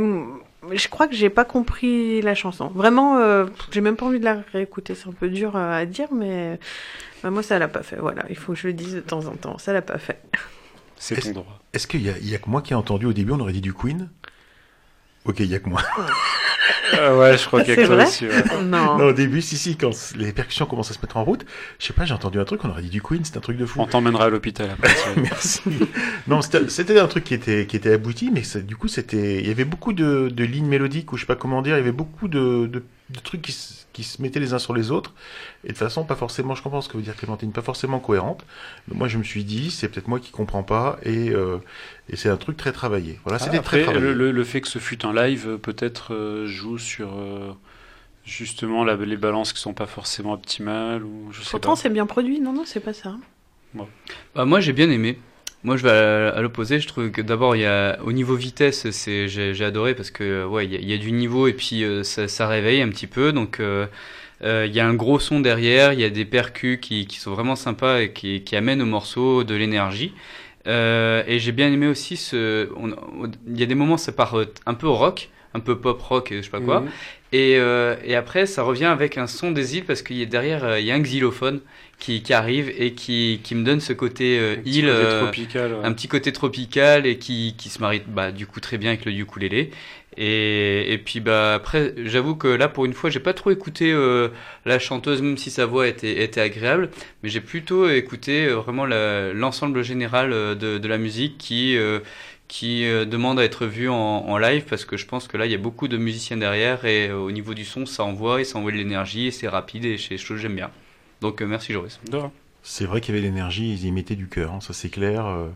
[0.73, 2.69] je crois que j'ai pas compris la chanson.
[2.69, 4.95] Vraiment, euh, j'ai même pas envie de la réécouter.
[4.95, 6.59] C'est un peu dur euh, à dire, mais
[7.23, 7.97] bah, moi, ça l'a pas fait.
[7.97, 9.59] Voilà, il faut que je le dise de temps en temps.
[9.59, 10.21] Ça l'a pas fait.
[10.97, 11.61] C'est Est-ce- ton droit.
[11.73, 13.41] Est-ce qu'il y, a- il y a que moi qui ai entendu au début, on
[13.41, 14.09] aurait dit du Queen?
[15.27, 15.83] Ok, il y a que moi.
[16.93, 18.27] Ah ouais, je crois qu'il y a que toi aussi.
[18.27, 18.43] ouais.
[18.65, 18.97] Non.
[18.99, 21.45] Non, au début, si, si, quand les percussions commencent à se mettre en route,
[21.79, 23.57] je sais pas, j'ai entendu un truc, on aurait dit du Queen, c'est un truc
[23.57, 23.81] de fou.
[23.81, 24.95] On t'emmènera à l'hôpital après.
[25.17, 25.61] Merci.
[26.29, 29.41] non, c'était c'était un truc qui était, qui était abouti, mais ça- du coup, c'était,
[29.41, 31.79] il y avait beaucoup de, de lignes mélodiques, ou je sais pas comment dire, il
[31.79, 34.75] y avait beaucoup de, de, de trucs qui, se- qui se mettaient les uns sur
[34.75, 35.13] les autres,
[35.65, 38.45] et de façon pas forcément, je comprends ce que veut dire Clémentine, pas forcément cohérente.
[38.89, 41.59] Mais moi, je me suis dit, c'est peut-être moi qui comprends pas, et, euh,
[42.09, 43.19] et c'est un truc très travaillé.
[43.25, 44.15] Voilà, c'était très Après, travaillé.
[44.15, 47.53] le, fait que ce fut un live, euh, peut-être euh, joue sur, euh,
[48.25, 52.07] justement la- les balances qui sont pas forcément optimales ou je sais Pourtant, c'est bien
[52.07, 52.41] produit.
[52.41, 53.17] Non, non, c'est pas ça.
[54.35, 55.19] Bah, moi j'ai bien aimé.
[55.65, 58.37] Moi je vais à, à l'opposé, je trouve que d'abord il y a au niveau
[58.37, 61.13] vitesse, c'est j'ai j'ai adoré parce que ouais, il y, a- il y a du
[61.13, 63.87] niveau et puis euh, ça, ça réveille un petit peu donc euh,
[64.43, 67.19] euh, il y a un gros son derrière, il y a des percus qui, qui
[67.19, 70.13] sont vraiment sympas et qui, qui amènent au morceau de l'énergie.
[70.67, 72.69] Euh, et j'ai bien aimé aussi ce
[73.47, 76.29] il y a des moments ça part euh, un peu rock, un peu pop rock,
[76.33, 76.81] je sais pas quoi.
[76.81, 76.89] Mhm.
[77.33, 80.27] Et, euh, et après, ça revient avec un son des îles parce qu'il y a
[80.27, 81.61] derrière, il y a un xylophone
[81.99, 84.97] qui, qui arrive et qui, qui me donne ce côté euh, Un petit île, côté
[84.97, 85.73] euh, tropical.
[85.75, 85.85] ouais.
[85.85, 89.05] un petit côté tropical et qui, qui se marie bah, du coup très bien avec
[89.05, 89.71] le ukulélé.
[90.19, 93.93] Et, et puis bah après, j'avoue que là pour une fois, j'ai pas trop écouté
[93.93, 94.29] euh,
[94.65, 96.91] la chanteuse, même si sa voix était, était agréable,
[97.23, 102.01] mais j'ai plutôt écouté euh, vraiment l'ensemble général euh, de, de la musique qui euh,
[102.49, 105.53] qui demande à être vu en, en live parce que je pense que là il
[105.53, 108.59] y a beaucoup de musiciens derrière et au niveau du son ça envoie et ça
[108.59, 110.71] envoie de l'énergie et c'est rapide et c'est chose que j'aime bien.
[111.21, 111.99] Donc euh, merci Joris.
[112.11, 112.33] De rien.
[112.63, 115.27] C'est vrai qu'il y avait l'énergie, ils y mettaient du cœur, hein, ça c'est clair.
[115.27, 115.49] euh,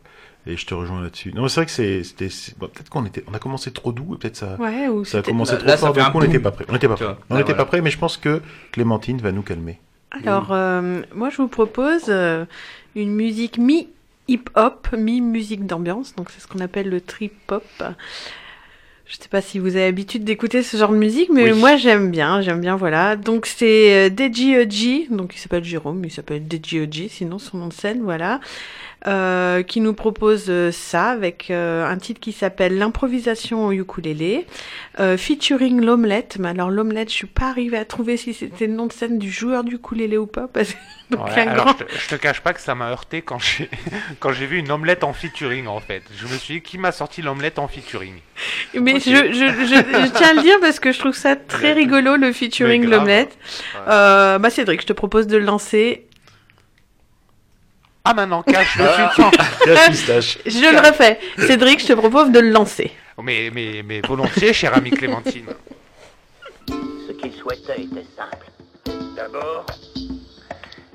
[0.47, 1.33] et je te rejoins là-dessus.
[1.35, 4.15] Non, c'est vrai que c'est, c'était, bon, peut-être qu'on était, on a commencé trop doux,
[4.15, 6.13] et peut-être ça, Ouais, ou ça a commencé Là- trop là, fort.
[6.13, 6.65] coup, on n'était pas prêt.
[6.69, 7.05] On n'était pas prêt.
[7.29, 7.55] On n'était voilà.
[7.57, 8.41] pas prêt, mais je pense que
[8.73, 9.79] Clémentine va nous calmer.
[10.13, 12.47] Alors, euh, moi, je vous propose euh,
[12.95, 16.15] une musique mi-hip-hop, mi-musique d'ambiance.
[16.17, 17.65] Donc, c'est ce qu'on appelle le trip-hop.
[19.11, 21.59] Je sais pas si vous avez l'habitude d'écouter ce genre de musique, mais Oui.
[21.59, 22.43] moi, j'aime bien.
[22.43, 23.17] J'aime bien, voilà.
[23.17, 27.73] Donc, c'est euh, Deji Donc, il s'appelle Jérôme, il s'appelle Deji sinon son nom de
[27.73, 28.39] scène, voilà.
[29.07, 34.47] Euh, qui nous propose euh, ça avec euh, un titre qui s'appelle L'improvisation au ukulélé,
[34.99, 36.37] euh, featuring l'omelette.
[36.39, 39.19] Mais alors l'omelette, je suis pas arrivée à trouver si c'était le nom de scène
[39.19, 40.75] du joueur du ukulélé ou pas, parce
[41.11, 41.77] donc Ouais, alors, grand.
[41.79, 43.69] je, te, je te cache pas que ça m'a heurté quand j'ai
[44.21, 46.03] quand j'ai vu une omelette en featuring en fait.
[46.15, 48.15] Je me suis dit qui m'a sorti l'omelette en featuring?
[48.75, 52.17] Mais je, je, je, tiens à le dire parce que je trouve ça très rigolo
[52.17, 53.37] le featuring l'omelette.
[53.75, 53.81] Ouais.
[53.89, 56.07] Euh, bah Cédric, je te propose de le lancer.
[58.05, 58.85] Ah maintenant cache le.
[59.75, 60.39] La pistache.
[60.47, 61.19] Je le refais.
[61.39, 62.93] Cédric, je te propose de le lancer.
[63.23, 65.47] Mais mais mais volontiers, chère amie Clémentine.
[66.69, 68.47] Ce qu'il souhaitait était simple.
[69.15, 69.67] D'abord,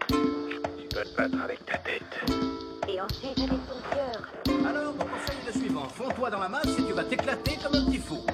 [0.07, 0.15] tu
[0.91, 2.01] dois te battre avec ta tête.
[2.89, 4.67] Et ensuite avec ton cœur.
[4.67, 5.87] Alors, mon conseil est le suivant.
[5.95, 8.25] Fonds-toi dans la masse et tu vas t'éclater comme un petit fou.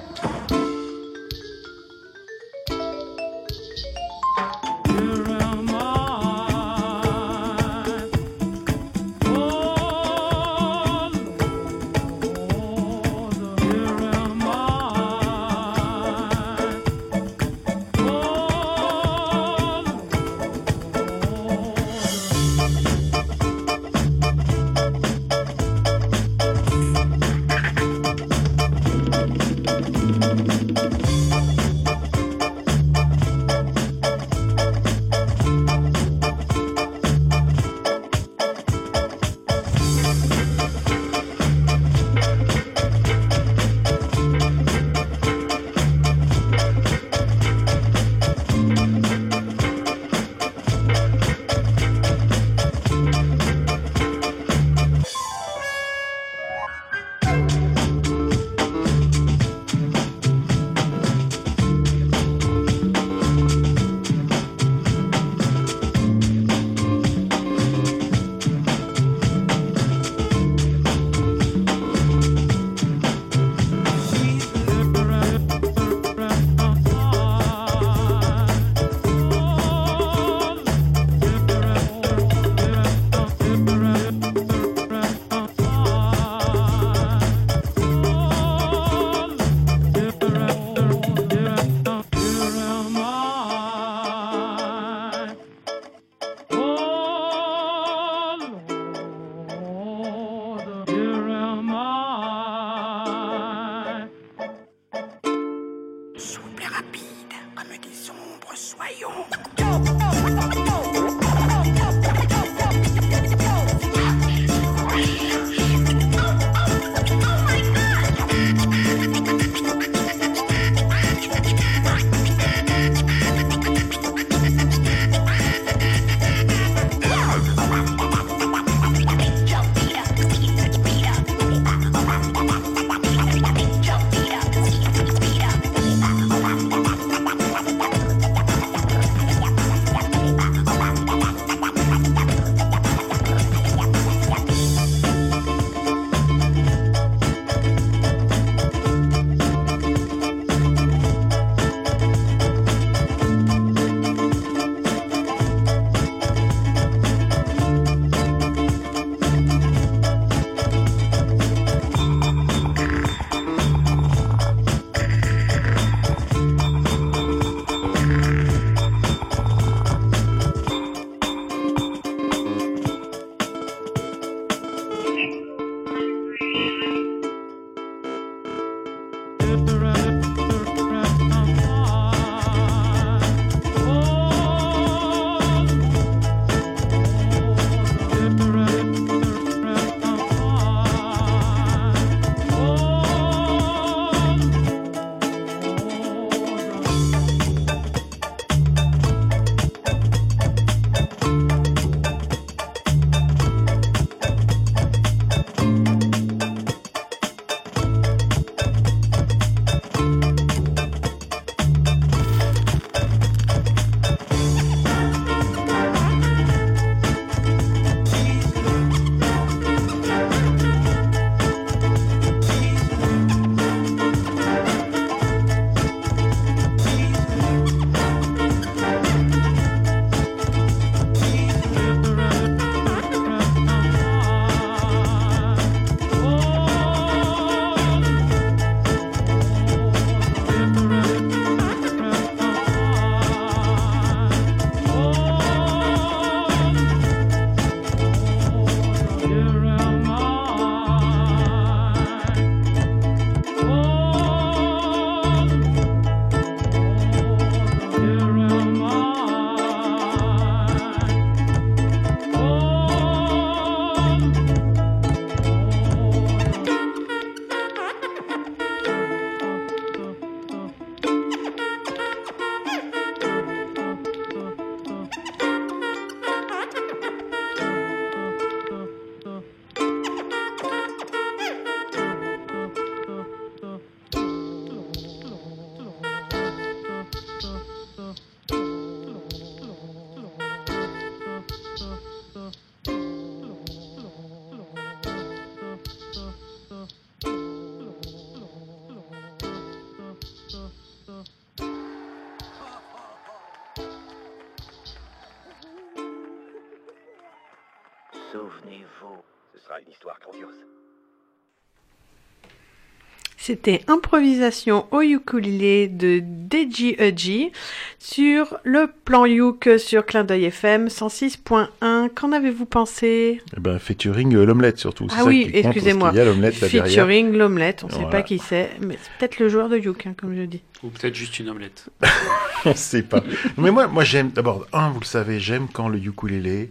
[313.44, 317.50] C'était improvisation au ukulélé de Deji Uji
[317.98, 321.66] sur le plan Youk sur Clin d'œil FM 106.1.
[322.14, 323.42] Qu'en avez-vous pensé?
[323.56, 325.08] Eh ben, featuring euh, l'omelette surtout.
[325.10, 326.10] Ah ça oui, excusez-moi.
[326.10, 326.86] qu'il y a l'omelette là derrière.
[326.86, 330.06] Featuring l'omelette, on ne sait pas qui c'est, mais c'est peut-être le joueur de Youk,
[330.06, 330.62] hein, comme je dis.
[330.84, 331.86] Ou peut-être juste une omelette.
[332.64, 333.22] On ne sait pas.
[333.56, 336.70] Mais moi, moi j'aime, d'abord, un, vous le savez, j'aime quand le ukulélé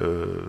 [0.00, 0.46] euh,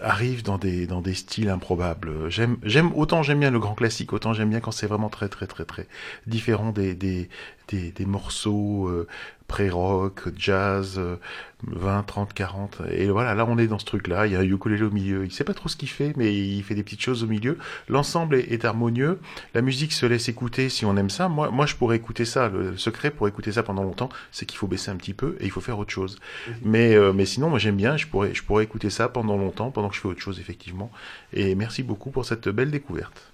[0.00, 2.30] arrive dans des, dans des styles improbables.
[2.30, 5.28] J'aime, j'aime, autant j'aime bien le grand classique, autant j'aime bien quand c'est vraiment très,
[5.28, 5.86] très, très, très
[6.26, 7.28] différent des, des,
[7.68, 9.06] des, des morceaux euh,
[9.48, 11.16] pré-rock, jazz, euh,
[11.64, 12.82] 20, 30, 40.
[12.90, 14.26] Et voilà, là, on est dans ce truc-là.
[14.26, 15.24] Il y a un ukulélé au milieu.
[15.24, 17.58] Il sait pas trop ce qu'il fait, mais il fait des petites choses au milieu.
[17.88, 19.18] L'ensemble est, est harmonieux.
[19.54, 21.28] La musique se laisse écouter si on aime ça.
[21.28, 22.48] Moi, moi, je pourrais écouter ça.
[22.48, 25.44] Le secret pour écouter ça pendant longtemps, c'est qu'il faut baisser un petit peu et
[25.44, 26.18] il faut faire autre chose.
[26.62, 27.96] Mais, euh, mais sinon, moi, j'aime bien.
[27.96, 30.90] Je pourrais, je pourrais écouter ça pendant longtemps, pendant que je fais autre chose, effectivement.
[31.32, 33.32] Et merci beaucoup pour cette belle découverte.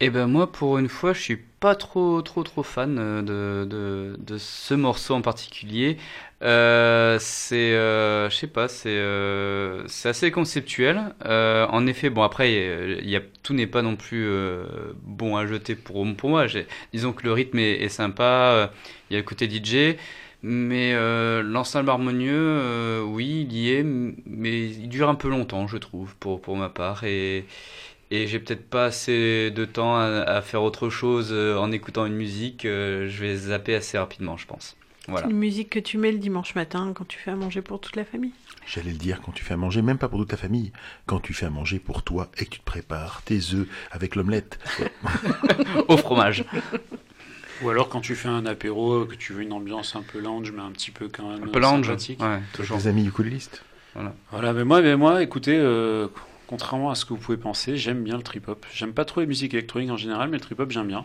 [0.00, 3.22] Et ben moi, pour une fois, je suis pas trop trop trop fan euh,
[3.64, 5.96] de, de, ce morceau en particulier.
[6.42, 9.00] Euh, c'est, euh, je sais pas, c'est
[9.88, 11.14] c'est assez conceptuel.
[11.24, 12.52] En effet, bon après,
[13.02, 14.28] il y a, tout n'est pas non plus
[15.02, 16.46] bon à jeter pour pour moi.
[16.92, 18.70] Disons que le rythme est, est sympa.
[19.10, 19.96] Il y a le côté DJ.
[20.46, 20.92] Mais
[21.42, 26.42] l'ensemble harmonieux, oui, il y est, mais il dure un peu longtemps, je trouve, pour,
[26.42, 27.04] pour ma part.
[27.04, 27.46] Et,
[28.14, 32.06] et j'ai peut-être pas assez de temps à, à faire autre chose euh, en écoutant
[32.06, 32.64] une musique.
[32.64, 34.76] euh, je vais zapper assez rapidement, je pense.
[35.06, 35.26] Voilà.
[35.26, 37.78] C'est une musique que tu mets le dimanche matin quand tu fais à manger pour
[37.80, 38.32] toute la famille.
[38.66, 40.72] J'allais le dire quand tu fais à manger, même pas pour toute ta famille,
[41.04, 44.14] quand tu fais à manger pour toi et que tu te prépares tes œufs avec
[44.16, 44.58] l'omelette.
[45.88, 46.44] Au fromage.
[47.62, 50.50] Ou alors quand tu fais un apéro, que tu veux une ambiance un peu lounge,
[50.52, 52.22] mais un petit peu quand même Un peu lounge, sympathique.
[52.22, 52.78] ouais, toujours.
[52.78, 53.62] Les amis ukulélistes.
[53.94, 54.14] Voilà.
[54.32, 56.08] Voilà, mais moi, mais moi écoutez, euh,
[56.46, 58.64] contrairement à ce que vous pouvez penser, j'aime bien le trip-hop.
[58.72, 61.04] J'aime pas trop les musiques électroniques en général, mais le trip-hop, j'aime bien.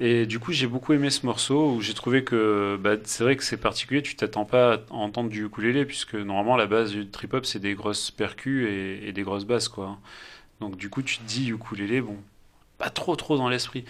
[0.00, 3.36] Et du coup, j'ai beaucoup aimé ce morceau où j'ai trouvé que bah, c'est vrai
[3.36, 7.08] que c'est particulier, tu t'attends pas à entendre du ukulélé, puisque normalement, la base du
[7.08, 9.98] trip-hop, c'est des grosses percus et, des grosses basses, quoi.
[10.60, 12.16] Donc du coup, tu te dis ukulélé, bon,
[12.78, 13.84] pas trop trop dans l'esprit.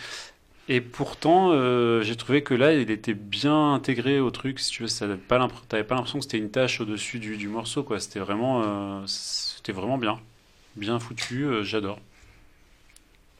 [0.71, 4.61] Et pourtant, euh, j'ai trouvé que là, il était bien intégré au truc.
[4.61, 8.01] Si tu veux, t'avais pas l'impression que c'était une tâche au-dessus du, du morceau, quoi.
[8.01, 10.21] C'était vraiment, euh, c'était vraiment bien,
[10.79, 11.45] bien foutu.
[11.45, 11.99] euh, J'adore.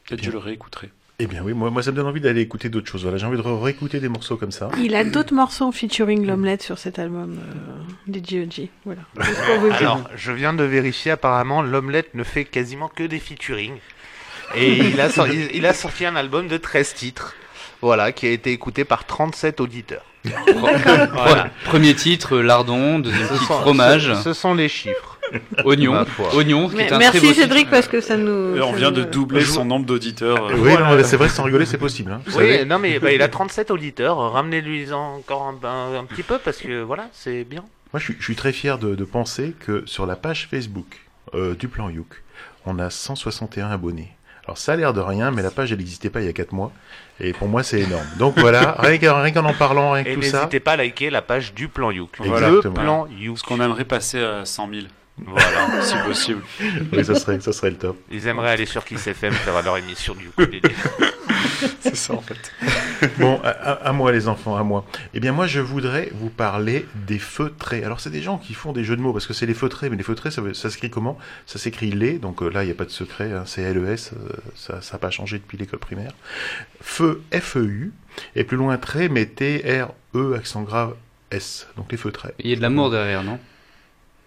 [0.07, 0.89] Peut-être je le réécouterai.
[1.21, 3.03] Eh bien oui, moi, moi ça me donne envie d'aller écouter d'autres choses.
[3.03, 4.69] Voilà, j'ai envie de réécouter des morceaux comme ça.
[4.79, 8.69] Il a d'autres morceaux featuring l'omelette sur cet album euh, des G.O.G.
[8.85, 9.01] Voilà.
[9.77, 13.73] Alors, je viens de vérifier, apparemment, l'omelette ne fait quasiment que des featuring.
[14.55, 17.35] Et il a, sorti, il a sorti un album de 13 titres.
[17.81, 20.03] Voilà, qui a été écouté par 37 auditeurs.
[20.55, 21.49] Voilà.
[21.65, 22.99] Premier titre, lardon.
[22.99, 24.13] Deuxième titre, fromage.
[24.15, 25.08] Ce, ce sont les chiffres.
[25.65, 26.05] Oignon.
[26.33, 27.35] Oignon, qui est un très merci titre.
[27.35, 28.55] Cédric parce que ça nous.
[28.57, 30.47] Et on ça vient de doubler son nombre d'auditeurs.
[30.53, 31.03] Oui, Voilà.
[31.03, 32.11] c'est vrai, sans rigoler, c'est possible.
[32.11, 32.21] hein.
[32.27, 32.65] Oui, savez.
[32.65, 36.57] non mais bah, il a 37 auditeurs, ramenez-lui encore un, un- un petit peu parce
[36.57, 37.63] que voilà, c'est bien.
[37.93, 40.85] Moi, je suis, je suis très fier de, de penser que sur la page Facebook
[41.33, 42.21] euh, du plan Youk,
[42.65, 44.11] on a 161 abonnés.
[44.45, 46.33] Alors, ça a l'air de rien, mais la page, elle n'existait pas il y a
[46.33, 46.71] 4 mois.
[47.19, 48.05] Et pour moi, c'est énorme.
[48.17, 50.37] Donc voilà, rien qu'en rien qu'en en parlant, rien que Et tout ça.
[50.37, 52.09] n'hésitez pas à liker la page du plan Youk.
[52.19, 52.49] Voilà.
[52.49, 52.73] Le Exactement.
[52.83, 53.35] plan Youk.
[53.35, 54.85] Parce qu'on aimerait passer à 100 000,
[55.25, 55.81] Voilà.
[55.81, 56.41] si possible.
[56.91, 57.97] Oui, ça serait, ça serait le top.
[58.11, 60.61] Ils aimeraient aller sur Kiss FM faire leur émission du ukulélé.
[61.81, 62.51] C'est ça en fait.
[63.17, 64.85] Bon, à, à- à moi les enfants, à moi.
[65.13, 67.83] Eh bien moi je voudrais vous parler des feutrés.
[67.83, 69.89] Alors c'est des gens qui font des jeux de mots parce que c'est les feutrés,
[69.89, 71.17] mais les feutrés ça s'écrit comment?
[71.45, 73.79] Ça s'écrit les, donc euh, là il n'y a pas de secret, hein, c'est LES,
[73.79, 73.95] euh,
[74.55, 76.11] ça n'a pas changé depuis l'école primaire.
[76.81, 77.91] Feu, F-E-U,
[78.35, 80.95] et plus loin trait, mais T-R-E, accent grave
[81.31, 82.33] S, donc les feutrés.
[82.39, 83.39] Il y a de l'amour derrière, non?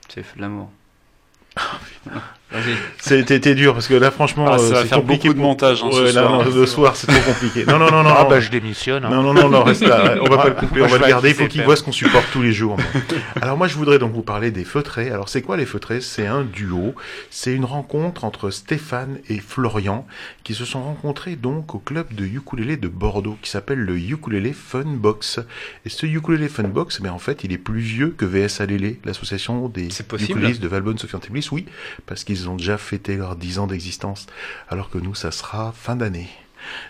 [0.08, 0.70] C'est de l'amour.
[1.56, 1.80] Oh,
[2.98, 5.82] C'était dur parce que là franchement Ah, ça euh, va faire compliqué beaucoup de montage,
[5.82, 6.44] hein, ce Ouais, là, soir.
[6.44, 7.64] non, le soir c'est trop compliqué.
[7.66, 8.10] Non non non non.
[8.16, 8.28] Ah non.
[8.30, 9.04] bah je démissionne.
[9.04, 9.10] hein.
[9.10, 10.14] Non, non, non, non, reste là.
[10.20, 11.28] On va pas le couper, Moi, on va le garder.
[11.30, 12.76] Il faut qu'il voit ce qu'on supporte tous les jours.
[13.40, 15.10] Alors moi, je voudrais donc vous parler des feutrés.
[15.10, 16.00] Alors c'est quoi les feutrés?
[16.00, 16.94] C'est un duo.
[17.30, 20.06] C'est une rencontre entre Stéphane et Florian
[20.44, 24.52] qui se sont rencontrés donc au club de ukulélé de Bordeaux qui s'appelle le Ukulélé
[24.52, 25.40] Fun Box.
[25.86, 28.98] Et ce Ukulélé Fun Box, mais en fait, il est plus vieux que VS Alélé,
[29.04, 29.88] l'association des
[30.20, 31.48] ukulélistes de Valbonne Sophie Antiblis.
[31.52, 31.66] Oui,
[32.06, 34.26] parce qu'ils ont déjà fêté leurs 10 ans d'existence,
[34.68, 36.28] alors que nous, ça sera fin d'année.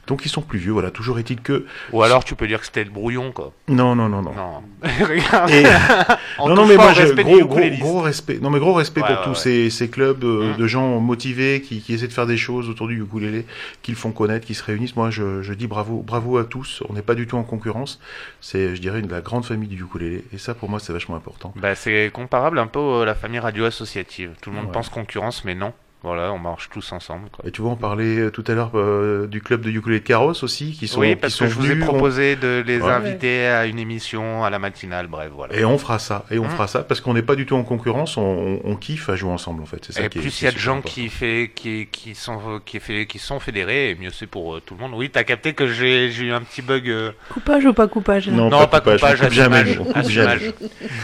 [0.07, 0.91] Donc ils sont plus vieux, voilà.
[0.91, 3.53] Toujours est-il que Ou alors tu peux dire que c'était le brouillon quoi.
[3.69, 4.33] non, non, non, non.
[4.33, 4.63] Non.
[4.83, 5.51] Regarde.
[5.51, 5.65] Et-
[6.39, 8.39] En non, non, mais moi, je, respect gros, gros, gros respect.
[8.41, 9.37] Non, mais gros respect Ouais, pour ouais, tous ouais.
[9.37, 10.57] ces, ces clubs euh, Mhm.
[10.57, 13.47] de gens motivés qui, qui essaient de faire des choses autour du ukulélé,
[13.83, 14.97] qui le font connaître, qui se réunissent.
[14.97, 16.83] Moi, je, je dis bravo, bravo à tous.
[16.89, 18.01] On n'est pas du tout en concurrence.
[18.41, 20.25] C'est, je dirais, une, la grande famille du ukulélé.
[20.33, 21.53] Et ça, pour moi, c'est vachement important.
[21.57, 24.31] Bah, c'est comparable un peu à la famille radio associative.
[24.41, 24.73] Tout le monde Ouais.
[24.73, 25.73] pense concurrence, mais non.
[26.05, 27.29] Voilà, on marche tous ensemble.
[27.31, 27.47] Quoi.
[27.47, 30.05] Et tu vois, on parlait euh, tout à l'heure euh, du club de ukulélé de
[30.05, 32.63] Carros aussi, qui sont, oui, qui parce sont que je vous ai on- proposé de
[32.67, 32.91] les Ouais.
[32.91, 35.55] inviter à une émission, à la matinale, bref, voilà.
[35.57, 36.51] Et on fera ça, et on Mhm.
[36.51, 39.15] fera ça, parce qu'on n'est pas du tout en concurrence, on, on- on kiffe à
[39.15, 39.79] jouer ensemble en fait.
[39.85, 40.93] C'est ça Et qui est- plus qui il y a de gens important.
[40.95, 44.61] qui, fait, qui, qui, sont, qui, fait, qui sont fédérés, et mieux c'est pour euh,
[44.65, 44.93] tout le monde.
[44.97, 46.89] Oui, t'as capté que j'ai j'ai eu un petit bug.
[46.89, 48.29] euh, Coupage ou pas coupage?
[48.29, 49.65] Non, Non, pas, pas coupage, coupage, jamais,
[50.09, 50.53] jamais.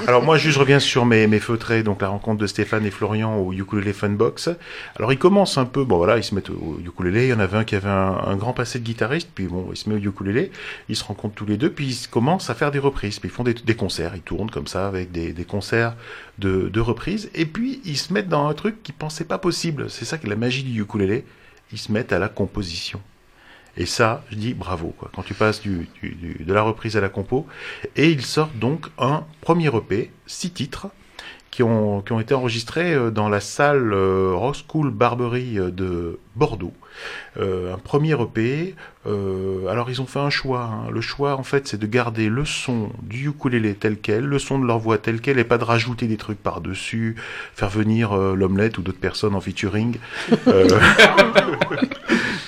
[0.08, 2.90] Alors moi, juste je reviens sur mes, mes feutrés, donc la rencontre de Stéphane et
[2.90, 4.50] Florian au Ukulele Funbox.
[4.96, 7.40] Alors ils commencent un peu, bon voilà, ils se mettent au ukulélé, il y en
[7.40, 9.98] avait un qui avait un, grand passé de guitariste, puis bon, il se met au
[9.98, 10.50] ukulélé,
[10.88, 13.32] ils se rencontrent tous les deux, puis ils commencent à faire des reprises, puis ils
[13.32, 15.94] font des, concerts, ils tournent comme ça avec des, concerts
[16.38, 20.04] de, reprises, et puis ils se mettent dans un truc qu'ils pensaient pas possible, c'est
[20.04, 21.24] ça qui est la magie du ukulélé,
[21.72, 23.00] ils se mettent à la composition.
[23.76, 24.92] Et ça, je dis bravo.
[25.14, 27.46] Quand tu passes de la reprise à la compo.
[27.94, 30.88] Et ils sortent donc un premier EP, six titres,
[31.58, 36.72] qui ont, été enregistrés euh, dans la salle euh, Rock School Barbery euh, de Bordeaux.
[37.40, 38.74] Euh, un premier EP.
[39.06, 40.62] euh, alors ils ont fait un choix.
[40.72, 40.90] hein.
[40.92, 44.58] Le choix, en fait, c'est de garder le son du ukulélé tel quel, le son
[44.58, 47.16] de leur voix tel quel, et pas de rajouter des trucs par-dessus,
[47.54, 49.96] faire venir euh, l'omelette ou d'autres personnes en featuring.
[50.48, 50.68] Euh,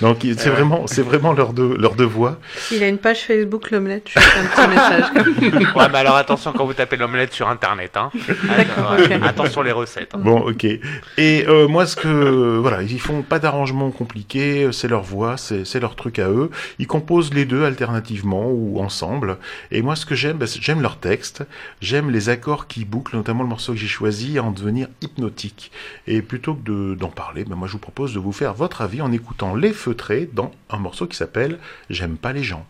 [0.00, 2.38] Donc c'est vraiment, c'est vraiment leur de, leur voix.
[2.72, 5.74] Il a une page Facebook, l'omelette, je fais un petit message.
[5.76, 7.98] ouais, mais alors attention quand vous tapez l'omelette sur internet.
[7.98, 8.10] Hein.
[8.56, 10.12] D'accord, Attention, les recettes.
[10.14, 10.20] hein.
[10.22, 10.64] Bon, ok.
[10.64, 15.80] Et euh, moi, ce que voilà, ils font pas d'arrangement compliqué, c'est leur voix, c'est
[15.80, 16.50] leur truc à eux.
[16.78, 19.38] Ils composent les deux alternativement ou ensemble.
[19.70, 21.44] Et moi, ce que j'aime, bah, j'aime leur texte,
[21.80, 25.70] j'aime les accords qui bouclent, notamment le morceau que j'ai choisi, à en devenir hypnotique.
[26.06, 28.80] Et plutôt que de- d'en parler, bah, moi, je vous propose de vous faire votre
[28.80, 31.58] avis en écoutant Les Feutrés dans un morceau qui s'appelle
[31.90, 32.64] J'aime pas les gens.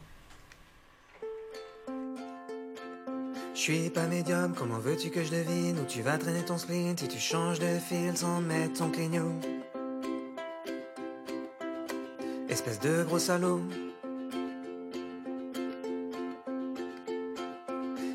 [3.55, 5.77] Je suis pas médium, comment veux-tu que je devine?
[12.51, 13.61] Espèce de gros salaud.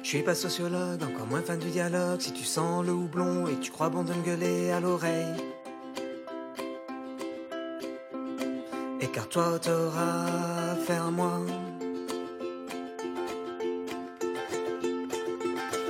[0.04, 2.20] Je suis pas sociologue, encore moins fan du dialogue.
[2.20, 5.34] Si tu sens le houblon et tu crois bon de me gueuler à l'oreille.
[9.00, 11.40] Écarte-toi, t'auras affaire à moi.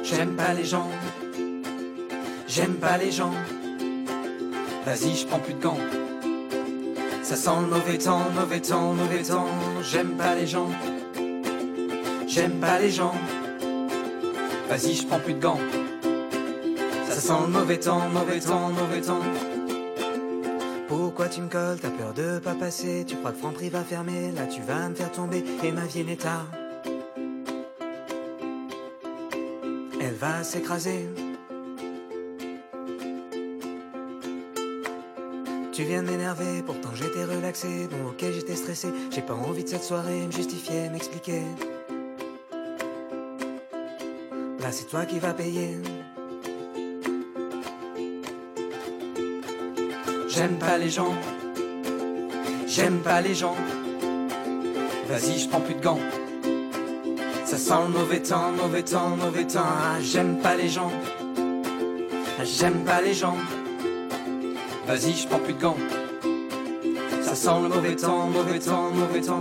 [0.04, 0.90] J'aime pas les gens.
[2.48, 3.34] J'aime pas les gens.
[4.86, 6.05] Vas-y, je prends plus de gants.
[7.26, 9.48] Ça sent le mauvais temps, mauvais temps, mauvais temps.
[9.82, 10.70] J'aime pas les gens.
[12.28, 13.16] J'aime pas les gens.
[14.70, 15.60] Vas-y, je prends plus de gants.
[17.10, 19.24] Ça sent le mauvais temps, mauvais temps, mauvais temps.
[20.88, 24.32] Pourquoi tu me colles, t'as peur de pas passer Tu crois que Franprix va fermer,
[24.32, 26.46] là tu vas me faire tomber Et ma vie en état
[30.00, 31.10] Elle va s'écraser
[35.76, 39.84] Tu viens m'énerver, pourtant j'étais relaxé Bon ok j'étais stressé, j'ai pas envie de cette
[39.84, 41.42] soirée Me justifier, m'expliquer
[44.62, 45.78] Là c'est toi qui vas payer
[50.30, 51.14] J'aime pas les gens.
[52.68, 53.56] J'aime pas les gens.
[55.08, 56.00] Vas-y, je prends plus de gants.
[57.46, 59.62] Ça sent le mauvais temps, mauvais temps, mauvais temps.
[59.64, 60.92] Ah, j'aime pas les gens.
[62.38, 63.38] Ah, j'aime pas les gens.
[64.88, 65.78] Vas-y, je prends plus de gants.
[67.24, 69.40] Ça sent le mauvais temps, mauvais temps, mauvais temps.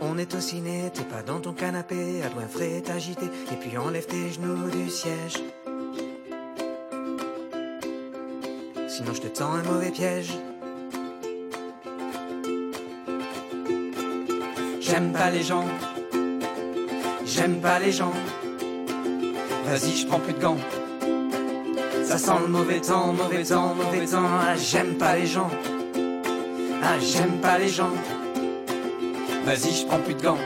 [0.00, 3.76] On est au ciné, t'es pas dans ton canapé, à loin frais agité, et puis
[3.76, 5.42] enlève tes genoux du siège.
[8.86, 10.34] Sinon je te tends un mauvais piège.
[14.80, 15.64] J'aime pas les gens.
[17.26, 18.12] J'aime pas les gens.
[19.66, 20.58] Vas-y, je prends plus de gants.
[22.04, 24.28] Ça sent le mauvais temps, mauvais temps, mauvais temps.
[24.40, 25.50] Ah, j'aime pas les gens.
[26.82, 27.90] Ah, j'aime pas les gens.
[29.46, 30.38] Vas-y, je prends plus de gants.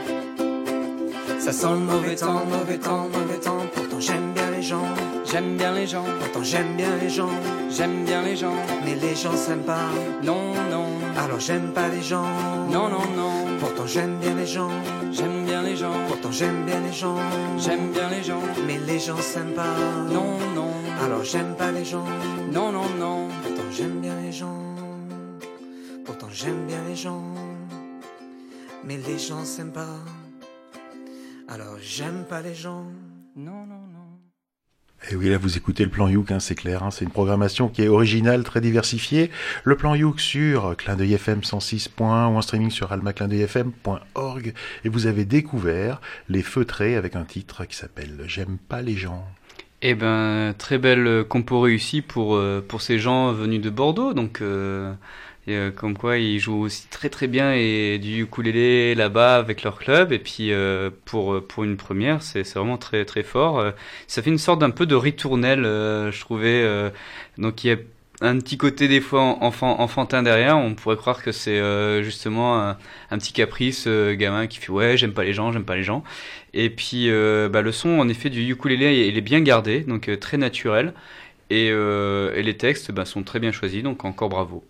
[1.37, 3.65] Ça sent le mauvais temps, mauvais temps, mauvais temps.
[3.75, 4.85] Pourtant j'aime bien les gens.
[5.25, 6.05] J'aime bien les gens.
[6.19, 7.29] Pourtant j'aime bien les gens.
[7.69, 8.55] J'aime bien les gens.
[8.85, 9.89] Mais les gens s'aiment pas.
[10.23, 10.87] Non, non.
[11.17, 12.27] Alors j'aime pas les gens.
[12.69, 13.57] Non, non, non.
[13.59, 14.71] Pourtant j'aime bien les gens.
[15.11, 15.93] J'aime bien les gens.
[16.07, 17.17] Pourtant j'aime bien les gens.
[17.57, 18.41] J'aime bien les gens.
[18.65, 19.75] Mais les gens s'aiment pas.
[20.09, 20.78] Non, non.
[21.01, 22.05] Alors j'aime pas les gens.
[22.51, 23.27] Non, non, non.
[23.43, 24.75] Pourtant j'aime bien les gens.
[26.05, 27.23] Pourtant j'aime bien les gens.
[28.83, 29.97] Mais les gens s'aiment pas.
[31.47, 32.85] Alors j'aime pas les gens.
[33.35, 33.99] Non, non, non.
[35.09, 36.83] Et oui, là, vous écoutez le plan Youk, hein, c'est clair.
[36.83, 39.31] hein, c'est une programmation qui est originale, très diversifiée.
[39.63, 44.53] Le plan Youk sur Clin d'œil FM 106.1 ou en streaming sur almaclindeuilfm.org.
[44.83, 49.25] Et vous avez découvert Les Feutrés avec un titre qui s'appelle J'aime pas les gens.
[49.81, 54.13] Eh ben, très belle euh, compo réussie pour, euh, pour ces gens venus de Bordeaux.
[54.13, 54.93] Donc, euh,
[55.47, 59.79] euh, comme quoi ils jouent aussi très très bien et du ukulélé là-bas avec leur
[59.79, 60.11] club.
[60.11, 63.63] Et puis, euh, pour, pour une première, c'est vraiment très très fort.
[64.07, 66.91] Ça fait une sorte d'un peu de ritournelle, je trouvais.
[67.37, 67.77] donc, il y a
[68.21, 70.57] un petit côté des fois enfant, enfantin derrière.
[70.57, 74.97] On pourrait croire que c'est euh, justement un, petit caprice euh, gamin qui fait ouais,
[74.97, 76.03] j'aime pas les gens, j'aime pas les gens.
[76.53, 80.09] Et puis, euh, bah, le son, en effet, du ukulélé, il est bien gardé, donc
[80.09, 80.93] euh, très naturel.
[81.49, 84.63] Et, euh, et les textes bah, sont très bien choisis, donc encore bravo.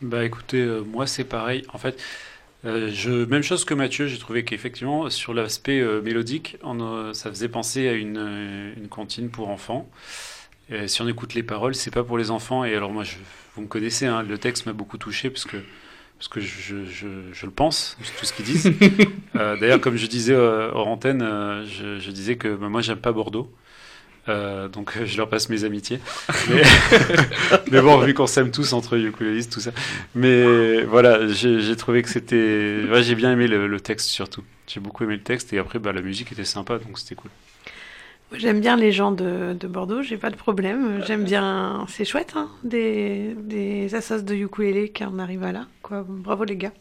[0.00, 1.64] Bah écoutez, euh, moi c'est pareil.
[1.72, 2.00] En fait,
[2.64, 7.12] euh, je, même chose que Mathieu, j'ai trouvé qu'effectivement, sur l'aspect euh, mélodique, on, euh,
[7.12, 9.88] ça faisait penser à une, une pour enfants.
[10.70, 12.64] Et si on écoute les paroles, c'est pas pour les enfants.
[12.64, 13.16] Et alors moi, je,
[13.56, 15.56] vous me connaissez, hein, le texte m'a beaucoup touché parce que,
[16.18, 18.72] parce que je, je, je le pense, tout ce qu'ils disent.
[19.36, 22.98] Euh, D'ailleurs, comme je disais euh, hors antenne, euh, je, disais que bah, moi j'aime
[22.98, 23.52] pas Bordeaux.
[24.28, 26.00] Euh, donc euh, je leur passe mes amitiés.
[26.48, 26.62] Mais,
[27.70, 29.70] mais bon, vu qu'on s'aime tous entre ukulélistes, tout ça.
[30.16, 32.82] Mais voilà, j'ai j'ai trouvé que c'était.
[32.90, 34.42] Ouais, j'ai bien aimé le, le texte surtout.
[34.66, 37.30] J'ai beaucoup aimé le texte et après, bah, la musique était sympa, donc c'était cool.
[38.36, 41.02] J'aime bien les gens de, de Bordeaux, j'ai pas de problème.
[41.06, 45.66] J'aime bien, c'est chouette, hein, des, des assos de ukulélé qui en arrivent à là.
[45.82, 46.04] Quoi.
[46.06, 46.72] Bravo les gars.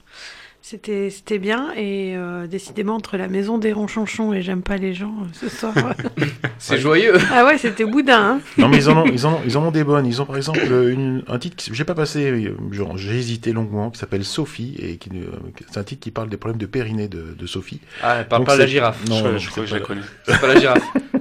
[0.61, 4.93] C'était, c'était bien et euh, décidément entre la maison des ronchonchons et j'aime pas les
[4.93, 5.73] gens euh, ce soir.
[6.59, 7.13] C'est joyeux.
[7.33, 8.31] ah ouais, c'était boudin.
[8.35, 8.41] Hein.
[8.57, 10.05] Non, mais ils en ont, ils en ont, ils en ont des bonnes.
[10.05, 13.53] Ils ont par exemple une- un titre que j'ai pas passé, euh, genre, j'ai hésité
[13.53, 15.27] longuement, qui s'appelle Sophie et qui, euh,
[15.71, 17.79] c'est un titre qui parle des problèmes de périnée de, de Sophie.
[18.03, 19.07] Ah, elle parle Donc pas de la girafe.
[19.07, 20.01] Non, Je- je crois que je la connais.
[20.25, 20.83] C'est pas la girafe.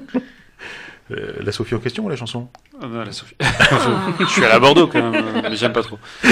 [1.13, 2.49] Euh, la Sophie en question ou la chanson?
[2.83, 3.37] Ah, bah, la Sophie.
[4.21, 5.99] je suis à la Bordeaux quand même, euh, mais j'aime pas trop.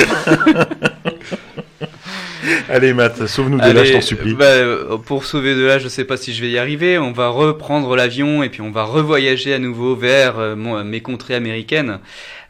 [2.69, 4.35] Allez, Matt, sauve-nous de là, je t'en supplie.
[4.35, 6.99] bah, euh, pour sauver de là, je sais pas si je vais y arriver.
[6.99, 11.01] On va reprendre l'avion et puis on va revoyager à nouveau vers euh, mon- mes
[11.01, 12.01] contrées américaines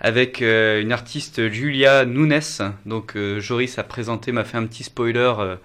[0.00, 2.40] avec euh, une artiste Julia Nunes.
[2.86, 5.56] Donc euh, Joris a présenté, m'a fait un petit spoiler euh,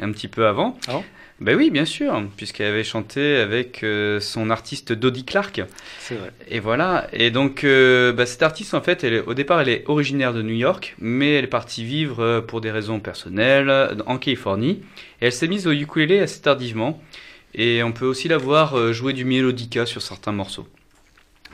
[0.00, 0.76] un petit peu avant.
[0.88, 1.04] Ah bon?
[1.38, 5.62] Ben oui, bien sûr, puisqu'elle avait chanté avec euh, son artiste Dodie Clark.
[5.98, 6.32] C'est vrai.
[6.48, 7.08] Et voilà.
[7.12, 10.32] Et donc, euh, bah, cette artiste, en fait, elle est, au départ, elle est originaire
[10.32, 13.70] de New York, mais elle est partie vivre euh, pour des raisons personnelles
[14.06, 14.82] en Californie.
[15.20, 17.02] Et elle s'est mise au ukulélé assez tardivement.
[17.54, 20.66] Et on peut aussi la voir jouer du melodica sur certains morceaux.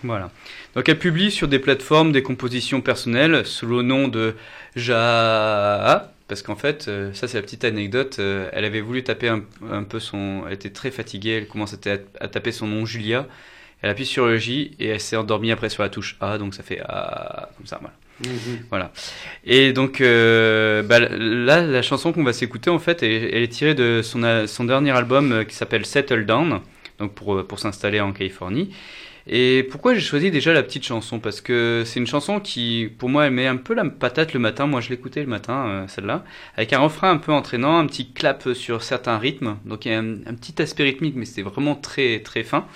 [0.04, 0.30] Voilà.
[0.74, 4.34] Donc, elle publie sur des plateformes des compositions personnelles sous le nom de
[4.76, 6.12] Ja.
[6.28, 9.42] Parce qu'en fait, euh, ça c'est la petite anecdote, euh, elle avait voulu taper un,
[9.70, 10.44] un peu son...
[10.46, 11.76] Elle était très fatiguée, elle commence à,
[12.20, 13.26] à taper son nom Julia.
[13.82, 16.54] Elle appuie sur le J et elle s'est endormie après sur la touche A, donc
[16.54, 17.94] ça fait A, comme ça, voilà.
[18.70, 18.92] Voilà.
[19.44, 23.48] Et donc euh, bah, là, la chanson qu'on va s'écouter en fait, elle, elle est
[23.48, 26.60] tirée de son, son dernier album qui s'appelle Settle Down,
[27.00, 28.72] donc pour, pour s'installer en Californie.
[29.26, 31.20] Et pourquoi j'ai choisi déjà la petite chanson?
[31.20, 34.40] Parce que c'est une chanson qui, pour moi, elle met un peu la patate le
[34.40, 34.66] matin.
[34.66, 36.24] Moi, je l'écoutais le matin, euh, celle-là,
[36.56, 39.56] avec un refrain un peu entraînant, un petit clap sur certains rythmes.
[39.64, 42.66] Donc il y a un, petit aspect rythmique, mais c'est vraiment très très fin.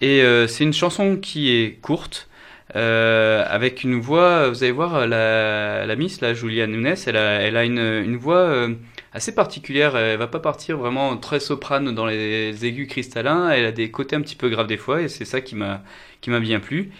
[0.00, 2.28] Et euh, c'est une chanson qui est courte,
[2.74, 7.40] euh, avec une voix, vous allez voir, la, la Miss, la Julia Nunes, elle a,
[7.40, 8.74] elle a une, une voix euh,
[9.16, 9.96] assez particulière.
[9.96, 13.50] Elle va pas partir vraiment très soprane dans les aigus cristallins.
[13.50, 15.82] Elle a des côtés un petit peu graves des fois, et c'est ça qui m'a
[16.20, 16.92] qui m'a bien plu.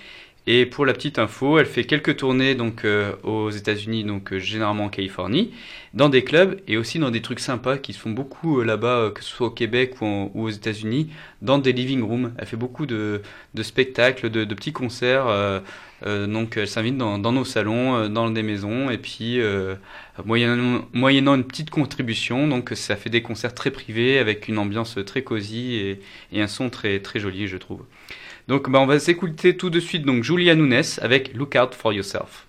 [0.48, 4.38] Et pour la petite info, elle fait quelques tournées donc euh, aux États-Unis, donc euh,
[4.38, 5.52] généralement en Californie,
[5.92, 8.96] dans des clubs et aussi dans des trucs sympas qui se font beaucoup euh, là-bas,
[8.98, 11.10] euh, que ce soit au Québec ou, aux États-Unis,
[11.42, 12.32] dans des living rooms.
[12.38, 13.22] Elle fait beaucoup de,
[13.54, 15.26] de spectacles, de, de petits concerts.
[15.26, 15.60] euh,
[16.04, 19.40] donc elle s'invite dans, dans nos salons, dans des maisons, et puis
[20.24, 24.98] moyennant, moyennant une petite contribution, donc ça fait des concerts très privés avec une ambiance
[25.06, 26.00] très cosy et,
[26.32, 27.82] et un son très très joli, je trouve.
[28.48, 31.92] Donc bah, on va s'écouter tout de suite donc Julia Nunes avec Look Out for
[31.92, 32.45] Yourself.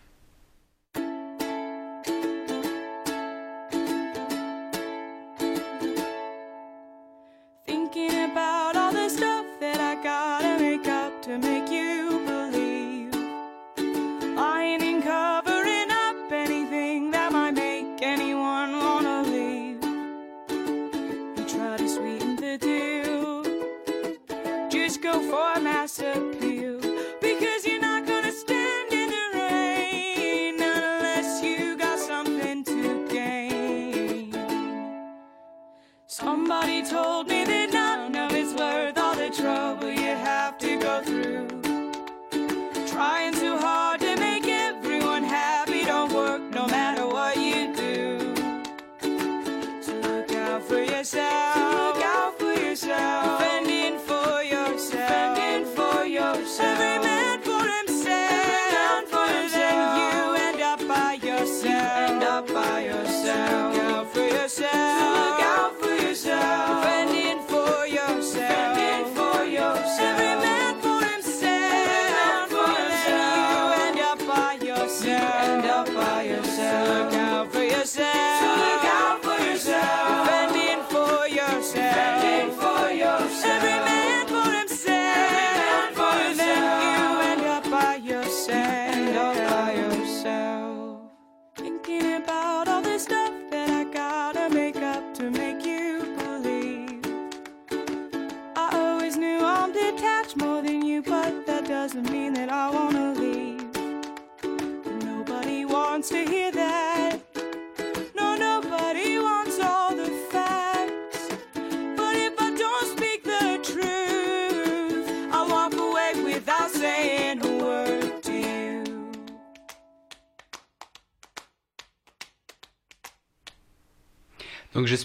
[25.87, 26.26] For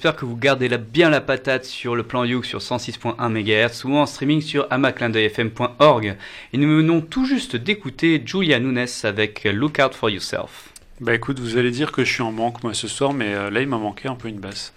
[0.02, 3.84] j'espère que vous gardez la- bien la patate sur le plan Youk sur 106.1 MHz
[3.84, 6.16] ou en streaming sur amaclindeuilfm.org.
[6.52, 10.70] Et nous venons tout juste d'écouter Julia Nunes avec Look Out for Yourself.
[11.00, 13.48] Bah écoute, vous allez dire que je suis en manque moi ce soir, mais euh,
[13.48, 14.74] là il m'a manqué un peu une basse.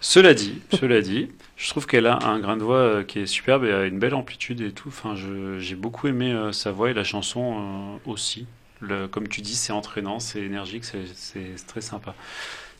[0.00, 3.26] Cela dit, cela dit, je trouve qu'elle a un grain de voix euh, qui est
[3.26, 4.88] superbe et a une belle amplitude et tout.
[4.88, 5.14] Enfin,
[5.60, 8.46] j'ai beaucoup aimé euh, sa voix et la chanson aussi.
[8.80, 12.16] Le, comme tu dis, c'est entraînant, c'est énergique, c'est- très sympa.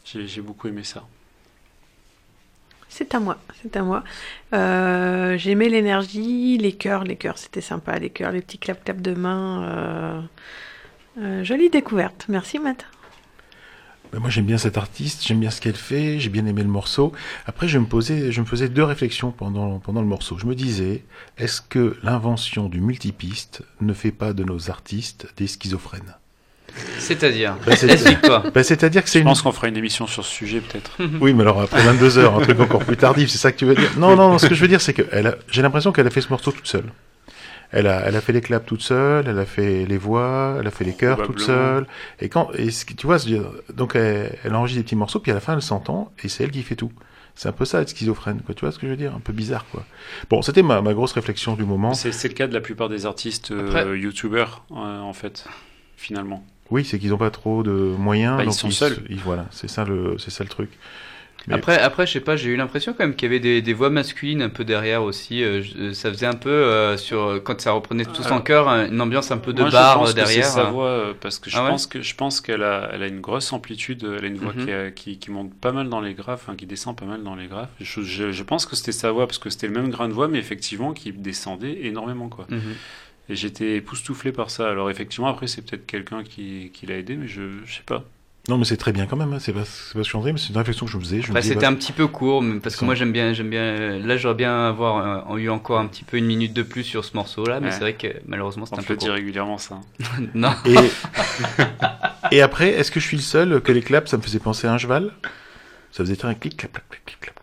[0.04, 1.04] J'ai j'ai beaucoup aimé ça.
[2.96, 4.04] C'est à moi, c'est à moi.
[4.52, 9.14] Euh, J'aimais l'énergie, les chœurs, les chœurs, c'était sympa, les chœurs, les petits clap-clap de
[9.14, 9.64] main.
[9.64, 10.20] euh,
[11.18, 12.26] euh, jolie découverte.
[12.28, 12.86] Merci, Matt.
[14.12, 16.68] Ben, moi j'aime bien cette artiste, j'aime bien ce qu'elle fait, j'ai bien aimé le
[16.68, 17.10] morceau.
[17.46, 20.38] Après je me posais, je me faisais deux réflexions pendant, pendant le morceau.
[20.38, 21.04] Je me disais,
[21.36, 26.14] est-ce que l'invention du multipiste ne fait pas de nos artistes des schizophrènes?
[26.98, 28.44] C'est-à-dire c'est- Explique-toi.
[28.54, 29.28] Ben, C'est-à-dire que c'est Je une...
[29.28, 30.96] pense qu'on fera une émission sur ce sujet peut-être.
[31.20, 33.64] Oui, mais alors après 22 heures, un truc encore plus tardif, c'est ça que tu
[33.64, 33.90] veux dire?
[33.96, 36.06] Non, non, non, ce que je veux dire, c'est que elle a- j'ai l'impression qu'elle
[36.06, 36.84] a fait ce morceau toute seule.
[37.76, 40.66] Elle a, elle a fait les claps toute seule, elle a fait les voix, elle
[40.66, 41.86] a fait les chœurs toute seule.
[42.20, 43.18] Et quand, et ce que- tu vois,
[43.74, 46.44] donc elle, elle enregistre des petits morceaux, puis à la fin elle s'entend, et c'est
[46.44, 46.92] elle qui fait tout.
[47.36, 48.54] C'est un peu ça, être schizophrène, quoi.
[48.54, 49.12] Tu vois ce que je veux dire?
[49.12, 49.84] Un peu bizarre, quoi.
[50.30, 51.92] Bon, c'était ma, ma grosse réflexion du moment.
[51.92, 55.44] C'est c'est le cas de la plupart des artistes euh, Après- youtubeurs euh, en fait,
[55.96, 56.44] finalement.
[56.70, 58.36] Oui, c'est qu'ils n'ont pas trop de moyens.
[58.36, 58.98] Bah, ils donc sont se- seuls.
[59.10, 60.70] ils- voilà, c'est ça le, c'est ça le truc.
[61.46, 63.60] Mais- Après, après, je sais pas, j'ai eu l'impression quand même qu'il y avait des,
[63.60, 65.44] des voix masculines un peu derrière aussi.
[65.44, 68.98] euh, je- ça faisait un peu euh, sur quand ça reprenait tous en chœur, une
[69.02, 70.46] ambiance un peu de Moi, je pense euh, que c'est derrière.
[70.46, 73.02] sa voix, euh, parce que je Ah ouais pense que je pense qu'elle a, elle
[73.02, 74.64] a une grosse amplitude, elle a une voix Mhm.
[74.64, 77.22] qui, a- qui, qui monte pas mal dans les graves, enfin, qui descend pas mal
[77.22, 77.68] dans les graves.
[77.78, 80.14] Je, je, je pense que c'était sa voix parce que c'était le même grain de
[80.14, 82.46] voix, mais effectivement qui descendait énormément quoi.
[82.48, 82.60] Mhm.
[83.28, 84.68] Et j'étais époustouflé par ça.
[84.68, 88.04] Alors effectivement après c'est peut-être quelqu'un qui, qui l'a aidé, mais je, je sais pas.
[88.46, 89.32] Non, mais c'est très bien quand même.
[89.32, 89.38] hein.
[89.40, 90.58] C'est pas, c'est pas ce que je suis en train de dire, mais c'est une
[90.58, 91.16] réflexion que je me faisais.
[91.20, 93.98] Disais, c'était bah, un petit peu court, mais parce que moi j'aime bien, j'aime bien.
[94.00, 97.06] Là, j'aurais bien avoir euh, eu encore un petit peu une minute de plus sur
[97.06, 97.72] ce morceau-là, mais Ouais.
[97.72, 99.14] c'est vrai que malheureusement c'est On un peu le dit court.
[99.14, 99.76] régulièrement ça.
[99.76, 100.04] hein.
[100.34, 100.52] non.
[100.66, 100.74] Et,
[102.36, 104.66] et après, est-ce que je suis le seul que les claps, ça me faisait penser
[104.66, 105.12] à un cheval?
[105.92, 107.33] Ça faisait un clic, clap, clap, clap, clic, clap,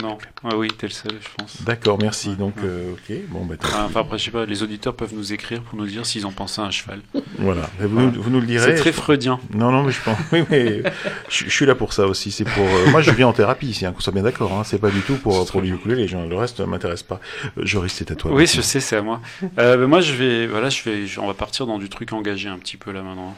[0.00, 0.16] Non.
[0.44, 1.62] Ah oui, t'es le seul, je pense.
[1.62, 2.34] D'accord, merci.
[2.36, 3.16] Donc, euh, ok.
[3.28, 5.86] Bon, bah, Enfin, enfin, après je sais pas, les auditeurs peuvent nous écrire pour nous
[5.86, 7.00] dire s'ils ont pensé à un cheval.
[7.38, 7.68] voilà.
[7.80, 8.74] Et Vous, vous nous le direz.
[8.76, 9.38] C'est très freudien.
[9.54, 10.16] Non, non, mais je pense.
[10.32, 10.82] Oui, mais
[11.28, 12.30] je, je suis là pour ça aussi.
[12.30, 12.64] C'est pour.
[12.64, 13.84] euh, moi, je viens en thérapie ici.
[13.86, 14.52] Hein, qu'on soit bien d'accord.
[14.52, 16.08] Hein, c'est pas du tout pour pour le ukulélé.
[16.08, 16.24] gens.
[16.26, 17.20] Le reste m'intéresse pas.
[17.58, 18.32] Euh, Joris, c'est à toi.
[18.32, 19.20] Oui, je sais, c'est à moi.
[19.58, 22.12] Euh, ben moi, je vais, voilà, je vais, je- on va partir dans du truc
[22.12, 23.34] engagé un petit peu là maintenant.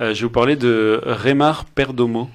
[0.00, 2.28] Je vais vous parler de Remar Perdomo.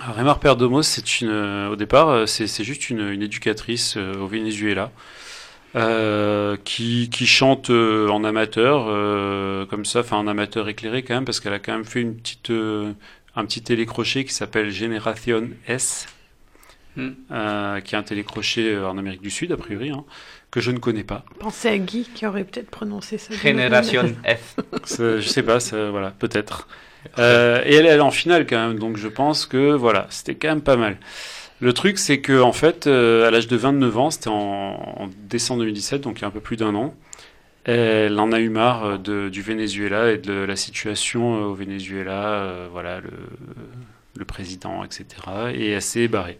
[0.00, 3.94] Alors, Remar Perdomo, c'est une, euh, au départ, euh, c'est c'est juste une, une éducatrice
[3.96, 4.90] euh, au Venezuela
[5.76, 11.14] euh, qui, qui chante euh, en amateur, euh, comme ça, enfin en amateur éclairé quand
[11.14, 15.48] même, parce qu'elle a quand même fait une petite, un petit télécrochet qui s'appelle Génération
[15.68, 16.06] S.
[16.96, 17.10] Hmm.
[17.32, 20.04] euh, qui est un télécrochet en Amérique du Sud, a priori, hein,
[20.54, 21.24] que je ne connais pas.
[21.40, 23.34] Pensez à Guy qui aurait peut-être prononcé ça.
[23.34, 24.54] Génération F.
[24.98, 25.58] Je sais pas,
[25.90, 26.68] voilà, peut-être.
[27.18, 30.36] Euh, et elle, elle est en finale quand même, donc je pense que voilà, c'était
[30.36, 30.96] quand même pas mal.
[31.60, 35.10] Le truc, c'est que en fait, euh, à l'âge de 29 ans, c'était en, en
[35.28, 36.94] décembre 2017, donc il y a un peu plus d'un an,
[37.64, 42.26] elle en a eu marre euh, de, du Venezuela et de la situation au Venezuela,
[42.26, 43.10] euh, voilà, le,
[44.16, 45.06] le président, etc.
[45.52, 46.38] Et elle s'est barrée.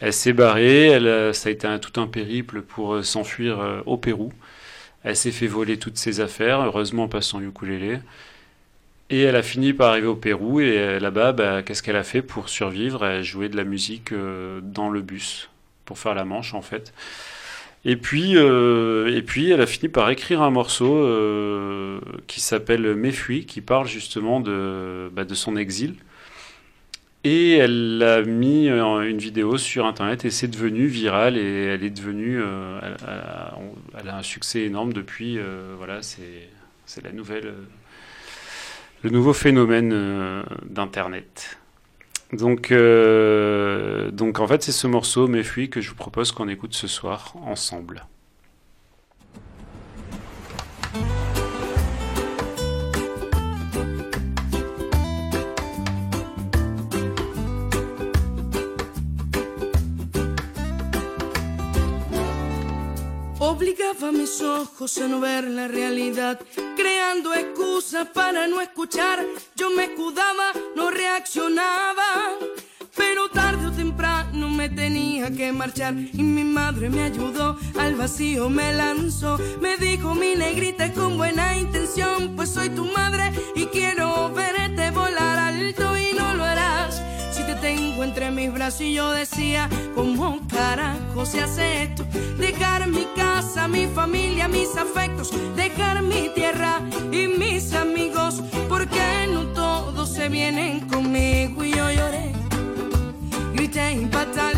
[0.00, 3.80] Elle s'est barrée, elle, a- ça a été tout un périple pour euh, s'enfuir euh,
[3.86, 4.32] au Pérou.
[5.04, 8.00] Elle s'est fait voler toutes ses affaires, heureusement en passant ukulélé.
[9.10, 12.04] Et elle a fini par arriver au Pérou et euh, là-bas, bah, qu'est-ce qu'elle a
[12.04, 13.04] fait pour survivre?
[13.04, 15.50] Elle jouait de la musique euh, dans le bus
[15.84, 16.92] pour faire la manche en fait.
[17.84, 22.94] Et puis, euh, et puis, elle a fini par écrire un morceau euh, qui s'appelle
[22.94, 25.94] Méfui, qui parle justement de, bah, de son exil.
[27.22, 31.84] Et elle a mis euh, une vidéo sur Internet et c'est devenu viral et elle
[31.84, 32.80] est devenue, euh,
[33.98, 35.38] elle, a, un succès énorme depuis.
[35.38, 36.48] euh, voilà, c'est
[37.02, 37.52] la nouvelle,
[39.02, 41.58] le nouveau phénomène d'Internet.
[42.32, 46.86] Donc, donc en fait, c'est ce morceau Méfui que je vous propose qu'on écoute ce
[46.86, 48.06] soir ensemble.
[63.70, 66.40] Obligaba mis ojos a no ver la realidad,
[66.74, 69.24] creando excusas para no escuchar.
[69.54, 72.32] Yo me escudaba, no reaccionaba,
[72.96, 75.94] pero tarde o temprano me tenía que marchar.
[75.94, 79.38] Y mi madre me ayudó, al vacío me lanzó.
[79.60, 85.38] Me dijo mi negrita con buena intención, pues soy tu madre y quiero verte volar
[85.38, 86.99] alto y no lo harás.
[87.60, 92.04] Tengo entre mis brazos y yo decía, ¿cómo carajo se hace esto?
[92.38, 96.80] Dejar mi casa, mi familia, mis afectos, dejar mi tierra
[97.12, 102.32] y mis amigos, porque no todos se vienen conmigo y yo lloré,
[103.52, 104.49] grité y pataleé,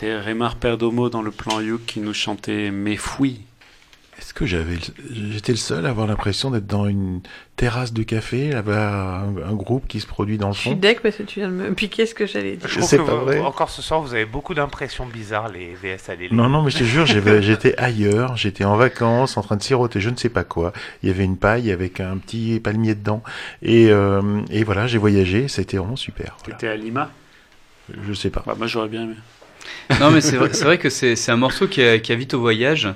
[0.00, 3.42] C'était Raymar Perdomo dans le plan Youk qui nous chantait Mes fouilles.
[4.18, 4.78] Est-ce que j'avais,
[5.10, 7.20] j'étais le seul à avoir l'impression d'être dans une
[7.56, 10.76] terrasse de café, là-bas, un, un groupe qui se produit dans le Je suis fond?
[10.76, 12.66] deck parce que tu viens de me piquer ce que j'allais dire?
[12.66, 13.40] Je Je trouve sais que pas vous- vrai.
[13.40, 16.14] encore ce soir, vous avez beaucoup d'impressions bizarres, les VS à.
[16.34, 17.04] Non, non, mais je te jure,
[17.42, 20.72] j'étais ailleurs, j'étais en vacances, en train de siroter je ne sais pas quoi.
[21.02, 23.22] Il y avait une paille avec un petit palmier dedans.
[23.60, 26.38] Et, euh, et voilà, j'ai voyagé, c'était vraiment super.
[26.44, 26.56] Voilà.
[26.56, 27.10] T'étais à Lima?
[28.06, 28.42] Je sais pas.
[28.46, 29.16] Bah, Moi j'aurais bien aimé.
[29.98, 32.88] Non, mais c'est vrai, vrai que c'est un morceau qui, a- qui invite au voyage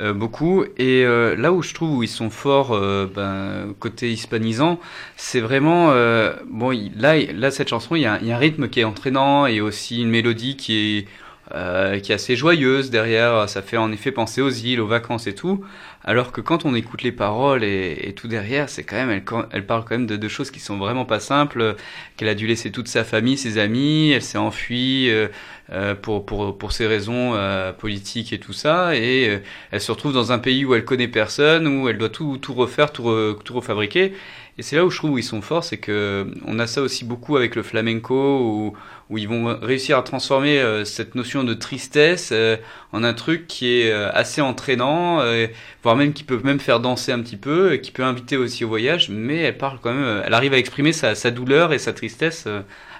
[0.00, 0.64] euh, beaucoup.
[0.78, 4.80] Et euh, là où je trouve où ils sont forts, euh, ben, côté hispanisant,
[5.16, 5.90] c'est vraiment.
[5.92, 8.68] euh, bon, là, là, cette chanson, il y, a, un- il y a un rythme
[8.68, 11.08] qui est entraînant et aussi une mélodie qui est.
[11.52, 15.26] euh, qui est assez joyeuse derrière, ça fait en effet penser aux îles, aux vacances
[15.26, 15.64] et tout,
[16.04, 19.24] alors que quand on écoute les paroles et, et tout derrière, c'est quand même, elle,
[19.50, 21.74] elle parle quand même de, de choses qui sont vraiment pas simples,
[22.16, 25.26] qu'elle a dû laisser toute sa famille, ses amis, elle s'est enfuie, euh,
[25.72, 28.96] euh, pour, pour, pour ces raisons euh, politiques et tout ça.
[28.96, 29.38] Et euh,
[29.70, 32.54] elle se retrouve dans un pays où elle connaît personne, où elle doit tout, tout
[32.54, 34.14] refaire, tout, re- tout refabriquer.
[34.58, 36.82] Et c'est là où je trouve où ils sont forts, c'est que on a ça
[36.82, 38.74] aussi beaucoup avec le flamenco, où,
[39.08, 42.58] où ils vont réussir à transformer euh, cette notion de tristesse euh,
[42.92, 45.46] en un truc qui est euh, assez entraînant, euh,
[45.82, 48.64] voire même qui peut même faire danser un petit peu, et qui peut inviter aussi
[48.66, 51.72] au voyage, mais elle parle quand même, euh, elle arrive à exprimer sa, sa douleur
[51.72, 52.46] et sa tristesse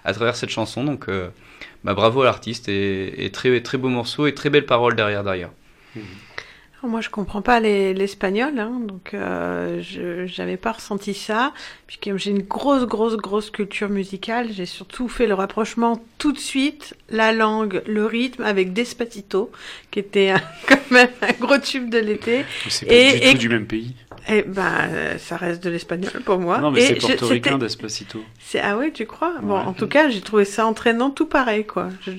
[0.05, 0.83] à travers cette chanson.
[0.85, 1.09] Donc
[1.85, 5.53] bah, bravo à l'artiste et, très très beau morceau et très belle parole derrière d'ailleurs.
[5.97, 6.01] Oh,
[6.83, 11.53] Moi, je comprends pas les- l'espagnol, hein, donc euh, je j'avais pas ressenti ça.
[11.87, 16.33] Puis comme j'ai une grosse, grosse, grosse culture musicale, j'ai surtout fait le rapprochement tout
[16.33, 19.53] de suite, la langue, le rythme avec Despacito,
[19.91, 22.45] qui était un- quand même un gros tube de l'été.
[22.69, 23.95] C'est pas Et- du et- tout du même pays.
[24.29, 26.59] Et ben, euh, ça reste de l'espagnol pour moi.
[26.59, 28.23] Non, mais c'est portoricain Despacito.
[28.63, 29.35] Ah ouais, tu crois?
[29.43, 31.89] Bon, en tout cas, j'ai trouvé ça entraînant, tout pareil, quoi.
[32.07, 32.13] Je-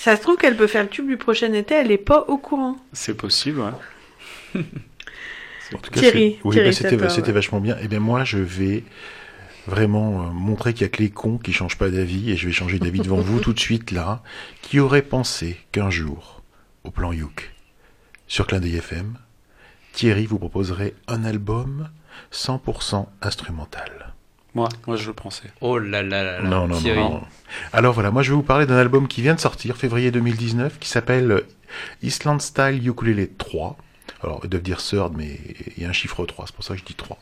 [0.00, 2.38] Ça se trouve qu'elle peut faire le tube du prochain été, elle est pas au
[2.38, 2.76] courant.
[2.94, 4.62] C'est possible, ouais.
[5.74, 7.32] En tout cas, Thierry, oui, Thierry, bah, c'était c'est toi, c'était ouais.
[7.34, 7.76] vachement bien.
[7.80, 8.82] Et bien moi, je vais
[9.66, 12.46] vraiment euh, montrer qu'il y a que les cons qui changent pas d'avis, et je
[12.46, 14.22] vais changer d'avis devant vous tout de suite là.
[14.62, 16.42] Qui aurait pensé qu'un jour,
[16.82, 17.52] au plan Youk,
[18.26, 19.18] sur Clin d'œil FM,
[19.92, 21.90] Thierry vous proposerait un album
[22.32, 24.09] 100% instrumental
[24.54, 25.48] Moi, moi je le pensais.
[25.60, 26.48] Oh là là là là.
[26.48, 26.98] Non, non, Thierry.
[27.00, 27.22] non.
[27.72, 30.78] Alors voilà, moi je vais vous parler d'un album qui vient de sortir, février 2019,
[30.78, 31.42] qui s'appelle
[32.02, 33.76] Island Style Ukulele 3.
[34.22, 35.38] Alors, ils doivent dire third, mais
[35.76, 37.16] il y a un chiffre 3, c'est pour ça que je dis 3.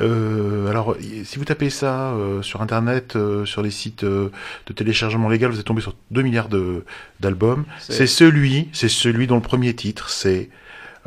[0.00, 0.94] Euh, alors,
[1.24, 4.30] si vous tapez ça euh, sur Internet, euh, sur les sites euh,
[4.66, 6.84] de téléchargement légal, vous êtes tombé sur 2 milliards de-
[7.20, 7.64] d'albums.
[7.78, 10.50] C'est- C'est celui, c'est celui dont le premier titre, c'est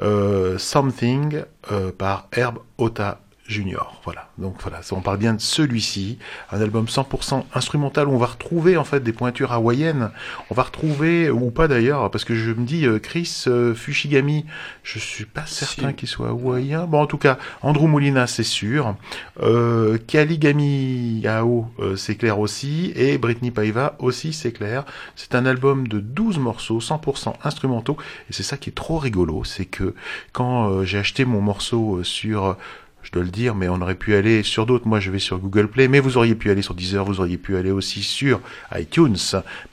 [0.01, 3.21] euh, Something euh, par Herb Ota
[3.51, 4.01] Junior.
[4.03, 4.29] Voilà.
[4.37, 6.17] Donc voilà, on parle bien de celui-ci,
[6.51, 10.11] un album 100% instrumental où on va retrouver en fait des pointures hawaïennes.
[10.49, 14.45] On va retrouver ou pas d'ailleurs, parce que je me dis euh, Chris euh, Fushigami,
[14.83, 16.85] je suis pas certain qu'il soit hawaïen.
[16.87, 18.95] Bon, en tout cas, Andrew Molina, c'est sûr.
[19.41, 22.91] Euh, Kaligami Yao, euh, c'est clair aussi.
[22.95, 24.85] Et Britney Paiva aussi, c'est clair.
[25.15, 27.97] C'est un album de 12 morceaux, 100% instrumentaux.
[28.29, 29.93] Et c'est ça qui est trop rigolo, c'est que
[30.31, 32.57] quand euh, j'ai acheté mon morceau sur
[33.03, 34.87] je dois le dire, mais on aurait pu aller sur d'autres.
[34.87, 37.37] Moi, je vais sur Google Play, mais vous auriez pu aller sur Deezer, vous auriez
[37.37, 38.41] pu aller aussi sur
[38.75, 39.17] iTunes.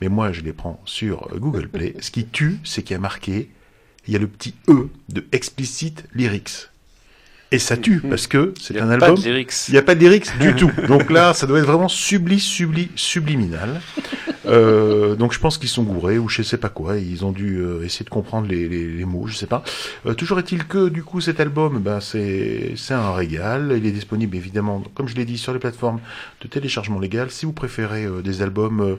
[0.00, 1.94] Mais moi, je les prends sur Google Play.
[2.00, 3.50] Ce qui tue, c'est qu'il y a marqué,
[4.06, 6.68] il y a le petit E de explicit lyrics.
[7.50, 9.22] Et ça tue, parce que c'est Il y a un pas album.
[9.22, 9.52] de lyrics.
[9.68, 10.70] Il n'y a pas de lyrics du tout.
[10.86, 13.80] Donc là, ça doit être vraiment subli, subli, subliminal.
[14.49, 16.96] Euh, donc je pense qu'ils sont gourés ou je sais pas quoi.
[16.96, 19.62] Ils ont dû euh, essayer de comprendre les, mots, je sais pas.
[20.07, 23.74] Euh, toujours est-il que du coup cet album, ben c'est c'est un régal.
[23.76, 26.01] Il est disponible évidemment, comme je l'ai dit, sur les plateformes
[26.40, 27.30] de téléchargement légal.
[27.30, 28.99] Si vous préférez des albums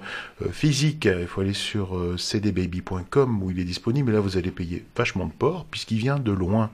[0.52, 4.12] physiques, il faut aller sur cdbaby.com où il est disponible.
[4.12, 6.70] Et là, vous allez payer vachement de port puisqu'il vient de loin.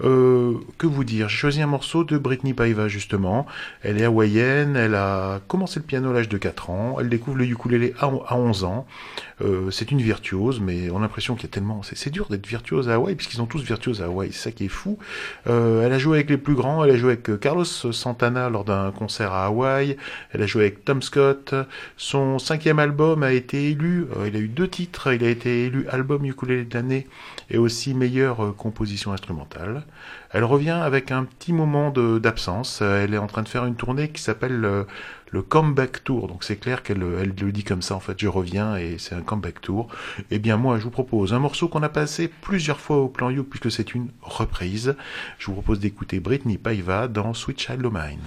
[0.00, 1.28] Que vous dire?
[1.28, 3.46] J'ai choisi un morceau de Britney Paiva justement.
[3.82, 4.76] Elle est hawaïenne.
[4.76, 6.96] Elle a commencé le piano à l'âge de 4 ans.
[7.00, 8.86] Elle découvre le ukulélé à, à 11 ans.
[9.42, 11.80] Euh, c'est une virtuose, mais on a l'impression qu'il y a tellement.
[11.82, 14.32] C'est dur d'être virtuose à Hawaï, puisqu'ils sont tous virtuoses à Hawaï.
[14.32, 14.98] C'est ça qui est fou.
[15.46, 16.84] Euh, elle a joué avec les plus grands.
[16.84, 19.96] Elle a joué avec euh, Carlos Santana lors d'un concert à Hawaï.
[20.32, 21.54] Elle a joué avec Tom Scott.
[21.96, 24.06] Son cinquième album a été élu.
[24.26, 25.12] il a eu deux titres.
[25.12, 27.06] Il a été élu album ukulélé de l'année
[27.50, 29.84] et aussi meilleure composition instrumentale.
[30.32, 32.82] Elle revient avec un petit moment d'absence.
[32.82, 34.84] Elle est en train de faire une tournée qui s'appelle euh,
[35.32, 36.28] le Comeback Tour.
[36.28, 37.96] Donc c'est clair qu'elle euh, le dit comme ça.
[37.96, 39.88] En fait, je reviens et c'est un Comeback Tour.
[40.30, 43.28] Eh bien, moi, je vous propose un morceau qu'on a passé plusieurs fois au plan
[43.30, 44.94] You puisque c'est une reprise.
[45.38, 48.20] Je vous propose d'écouter Britney Paiva dans Sweet Child Mine.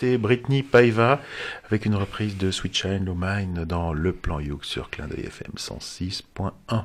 [0.00, 1.20] C'était Britney Paiva
[1.66, 5.26] avec une reprise de Sweet Shine Low Mine dans Le Plan Youk sur Clin d'œil
[5.26, 6.84] FM 106.1.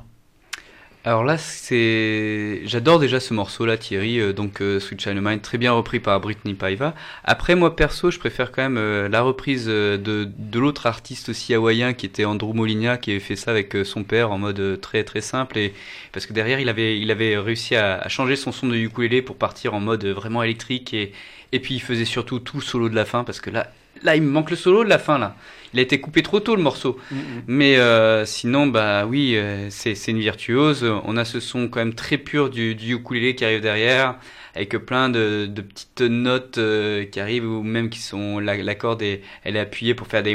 [1.02, 4.20] Alors là, c'est, j'adore déjà ce morceau-là, Thierry.
[4.20, 6.94] euh, donc euh, Sweet Child of Mine, très bien repris par Britney Paiva.
[7.24, 11.54] Après, moi perso, je préfère quand même euh, la reprise de de l'autre artiste aussi
[11.54, 15.04] hawaïen qui était Andrew Molina, qui avait fait ça avec son père en mode très
[15.04, 15.72] très simple et
[16.12, 19.22] parce que derrière, il avait il avait réussi à, à changer son son de ukulélé
[19.22, 21.12] pour partir en mode vraiment électrique et
[21.52, 23.70] et puis il faisait surtout tout le solo de la fin parce que là
[24.02, 25.36] là il me manque le solo de la fin là.
[25.72, 26.98] Il a été coupé trop tôt le morceau.
[27.46, 30.84] Mais euh, sinon, bah oui, euh, c'est c'est une virtuose.
[31.04, 34.14] On a ce son quand même très pur du, du ukulélé qui arrive derrière,
[34.54, 38.74] avec plein de, de petites notes euh, qui arrivent ou même qui sont la, la
[38.74, 40.34] corde est, elle est appuyée pour faire des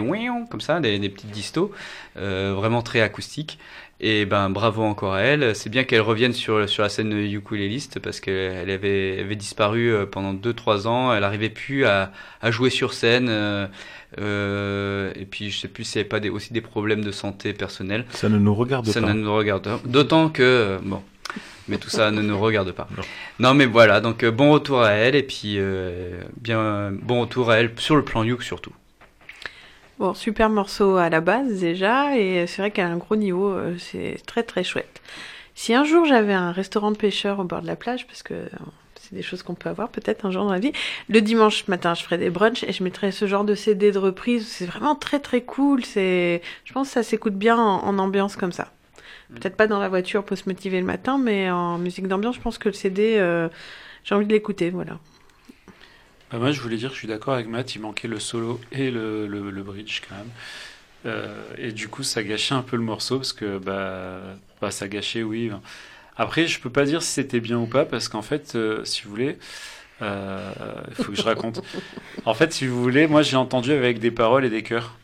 [0.50, 1.72] comme ça, des, des petites distos,
[2.18, 3.58] euh, vraiment très acoustiques.
[4.04, 5.56] Et ben bravo encore à elle.
[5.56, 10.08] C'est bien qu'elle revienne sur sur la scène ukuléliste parce qu'elle avait, avait disparu euh,
[10.08, 11.14] pendant 2-3 ans.
[11.14, 12.12] Elle arrivait plus à,
[12.42, 13.28] à jouer sur scène.
[13.30, 13.68] euh,
[14.20, 17.12] euh, et puis je sais plus s'il n'y avait pas des, aussi des problèmes de
[17.12, 18.06] santé personnelle.
[18.12, 19.14] Ça ne nous regarde Ça pas.
[19.14, 19.80] ne nous regarde pas.
[19.86, 21.02] D'autant que euh, bon,
[21.68, 22.88] mais tout ça ne nous regarde pas.
[23.40, 27.58] Non, mais voilà, donc bon retour à elle et puis euh, bien bon retour à
[27.58, 28.74] elle sur le plan Youk surtout.
[30.02, 33.76] Bon, super morceau à la base déjà, et c'est vrai a un gros niveau, euh,
[33.78, 35.00] c'est très très chouette.
[35.54, 38.34] Si un jour j'avais un restaurant de pêcheurs au bord de la plage, parce que
[38.34, 38.48] euh,
[38.96, 40.72] c'est des choses qu'on peut avoir peut-être un jour dans la vie,
[41.08, 44.00] le dimanche matin je ferais des brunchs et je mettrais ce genre de CD de
[44.00, 48.00] reprise, c'est vraiment très très cool, c'est, je pense que ça s'écoute bien en, en
[48.00, 48.74] ambiance comme ça.
[49.36, 52.42] Peut-être pas dans la voiture pour se motiver le matin, mais en musique d'ambiance, je
[52.42, 53.50] pense que le CD, euh,
[54.04, 54.98] j'ai envie de l'écouter, voilà.
[56.32, 58.90] Bah, moi, je voulais dire, je suis d'accord avec Matt, il manquait le solo et
[58.92, 60.32] le, le, le bridge quand même.
[61.06, 64.22] Euh, et du coup, ça gâchait un peu le morceau parce que bah,
[64.62, 65.52] bah ça gâchait, oui.
[66.18, 69.04] Après, je peux pas dire si c'était bien ou pas parce qu'en fait, euh, si
[69.04, 69.38] vous voulez,
[70.02, 70.54] euh,
[70.90, 71.62] il faut que je raconte.
[72.26, 74.98] En fait, si vous voulez, moi j'ai entendu avec des paroles et des chœurs.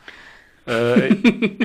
[0.70, 1.10] Euh,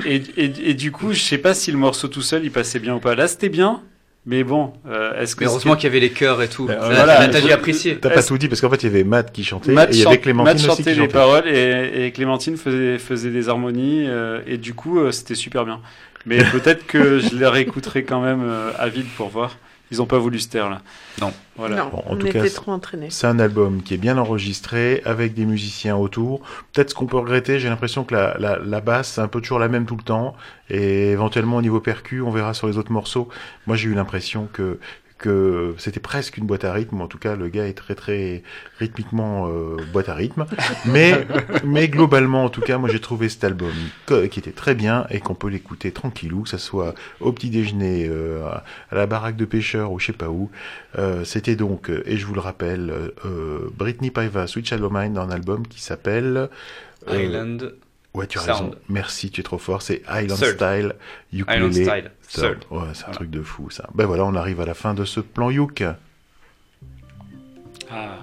[0.05, 2.79] et, et, et du coup, je sais pas si le morceau tout seul il passait
[2.79, 3.15] bien ou pas.
[3.15, 3.83] Là, c'était bien,
[4.25, 6.67] mais bon, euh, est-ce que Mais heureusement qu'il y avait les chœurs et tout.
[6.69, 7.97] Euh, Là, voilà, là, t'as dû apprécier.
[7.97, 9.97] T'as pas tout dit parce qu'en fait il y avait Matt qui chantait Matt et
[9.97, 11.11] il y avait Clémentine Matt aussi chantait qui les chantait.
[11.13, 15.65] paroles et, et Clémentine faisait, faisait des harmonies euh, et du coup euh, c'était super
[15.65, 15.81] bien.
[16.25, 19.57] Mais peut-être que je les réécouterai quand même euh, à vide pour voir.
[19.93, 20.81] Ils ont pas voulu se taire là.
[21.21, 21.31] Non.
[21.55, 21.75] Voilà.
[21.75, 23.09] Non, Bon, en on tout était cas, trop entraînés.
[23.11, 26.41] C'est un album qui est bien enregistré, avec des musiciens autour.
[26.73, 29.39] Peut-être ce qu'on peut regretter, j'ai l'impression que la, la, la basse, c'est un peu
[29.39, 30.35] toujours la même tout le temps.
[30.71, 33.29] Et éventuellement, au niveau percu, on verra sur les autres morceaux.
[33.67, 34.79] Moi, j'ai eu l'impression que
[35.23, 36.99] que c'était presque une boîte à rythme.
[36.99, 38.43] En tout cas, le gars est très très
[38.77, 40.45] rythmiquement euh, boîte à rythme.
[40.85, 41.25] Mais
[41.63, 43.71] mais globalement, en tout cas, moi j'ai trouvé cet album
[44.07, 48.07] qui était très bien et qu'on peut l'écouter tranquillou, que ça soit au petit déjeuner,
[48.09, 48.45] euh,
[48.91, 50.49] à la baraque de pêcheurs ou je sais pas où.
[50.97, 55.13] Euh, c'était donc, euh, et je vous le rappelle, euh, Britney Paiva, Sweet Shallow Mind,
[55.13, 56.49] dans un album qui s'appelle
[57.09, 57.73] euh, Island.
[58.13, 58.59] Ouais, tu as Sound.
[58.59, 58.75] raison.
[58.89, 59.81] Merci, tu es trop fort.
[59.81, 60.55] C'est Island Third.
[60.55, 60.95] Style
[61.33, 61.57] Ukulele.
[61.57, 62.11] Island Style.
[62.29, 62.59] Third.
[62.59, 62.65] Third.
[62.71, 63.89] Ouais, c'est un truc de fou ça.
[63.95, 65.83] Ben voilà, on arrive à la fin de ce plan Youk.
[67.91, 68.17] Ah.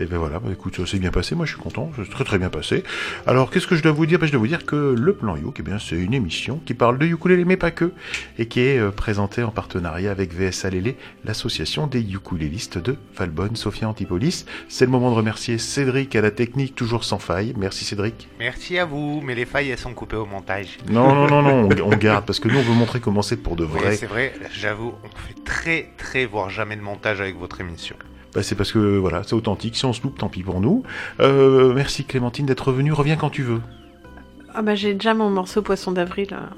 [0.00, 2.22] Et ben voilà, bah écoute, ça s'est bien passé, moi je suis content, c'est très
[2.24, 2.84] très bien passé.
[3.26, 4.18] Alors qu'est-ce que je dois vous dire?
[4.18, 6.74] Ben, Je dois vous dire que le plan Youk, eh bien, c'est une émission qui
[6.74, 7.92] parle de ukulélé, mais pas que,
[8.38, 13.56] et qui est euh, présentée en partenariat avec VSA Lélé, l'association des ukulélistes de Valbonne,
[13.56, 14.44] Sophia Antipolis.
[14.68, 17.52] C'est le moment de remercier Cédric à la technique, toujours sans faille.
[17.56, 18.28] Merci Cédric.
[18.38, 20.78] Merci à vous, mais les failles elles sont coupées au montage.
[20.88, 23.36] Non, non, non, non, on, on garde, parce que nous on veut montrer comment c'est
[23.36, 23.96] pour de Oui, vrai.
[23.96, 27.96] c'est vrai, j'avoue, on fait très très voire jamais de montage avec votre émission.
[28.38, 29.74] Bah, c'est parce que voilà, c'est authentique.
[29.76, 30.84] Si on se loupe, tant pis pour nous.
[31.18, 32.92] Euh, merci Clémentine d'être venue.
[32.92, 33.60] Reviens quand tu veux.
[34.54, 36.28] Ah bah j'ai déjà mon morceau Poisson d'avril.
[36.30, 36.50] là.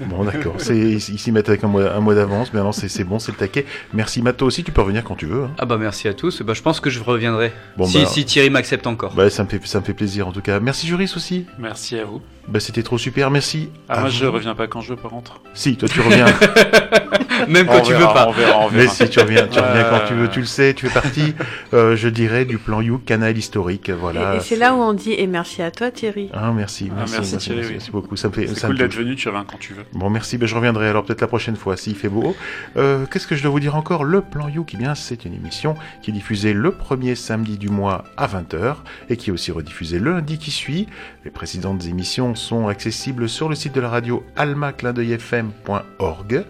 [0.00, 0.54] Bon, d'accord.
[0.56, 3.18] C'est ils s'y mettent avec un mois, un mois d'avance, mais non, c'est c'est bon,
[3.18, 3.66] c'est le taquet.
[3.92, 4.64] Merci Mato aussi.
[4.64, 5.44] Tu peux revenir quand tu veux.
[5.44, 5.50] hein.
[5.58, 6.40] Ah bah merci à tous.
[6.40, 7.52] Bah je pense que je reviendrai.
[7.76, 9.12] Bon, si, bah- si Thierry m'accepte encore.
[9.14, 10.58] Bah, ça me fait ça me fait plaisir en tout cas.
[10.58, 11.44] Merci Juris aussi.
[11.58, 12.22] Merci à vous.
[12.48, 13.30] Bah, c'était trop super.
[13.30, 13.68] Merci.
[13.90, 14.16] Ah, moi vous.
[14.16, 15.40] je reviens pas quand je veux par contre.
[15.52, 16.26] Si, toi tu reviens.
[17.48, 18.70] Même On verra, On verra, on verra.
[18.72, 21.34] Mais si tu reviens, tu reviens quand tu veux, tu le sais, tu fais partie,
[21.72, 24.34] euh, je dirais, du plan You, canal historique, voilà.
[24.34, 26.30] et et c'est là où on dit et merci à toi Thierry.
[26.32, 27.72] Ah, merci, Ah, merci, merci, merci, Thierry, oui.
[27.72, 29.74] merci beaucoup, ça me fait, C'est ça cool me d'être venu, tu reviens quand tu
[29.74, 29.84] veux.
[29.92, 32.36] Bon, merci, ben, je reviendrai alors peut-être la prochaine fois s'il fait beau.
[32.76, 34.04] Euh, Qu'est-ce que je dois vous dire encore?
[34.04, 37.68] Le Plan You, qui bien, c'est une émission qui est diffusée le premier samedi du
[37.68, 38.76] mois à 20h
[39.08, 40.86] et qui est aussi rediffusée le lundi qui suit.
[41.24, 46.44] Les précédentes émissions sont accessibles sur le site de la radio almaclindeuilfm.org.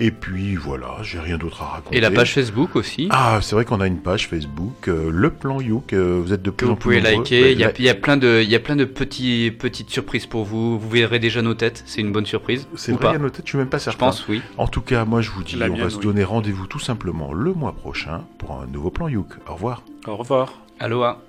[0.00, 1.96] Et puis voilà, j'ai rien d'autre à raconter.
[1.96, 3.08] Et la page Facebook aussi.
[3.10, 5.92] Ah, c'est vrai qu'on a une page Facebook, euh, le plan Youk.
[5.92, 7.24] euh, vous êtes de que plus en vous plus pouvez nombreux.
[7.24, 7.42] liker.
[7.42, 8.84] Ouais, Il y, a, la- il y a plein de, il y a plein de
[8.84, 10.78] petits, petites surprises pour vous.
[10.78, 11.82] Vous verrez déjà nos têtes.
[11.86, 12.68] C'est une bonne surprise.
[12.76, 14.06] C'est vrai, pas à noter, je suis même pas Je certain.
[14.06, 14.40] pense, oui.
[14.56, 17.32] En tout cas, moi je vous dis, La on va se donner rendez-vous tout simplement
[17.32, 19.30] le mois prochain pour un nouveau plan Youk.
[19.48, 19.82] Au revoir.
[20.06, 20.52] Au revoir.
[20.80, 21.20] Aloha.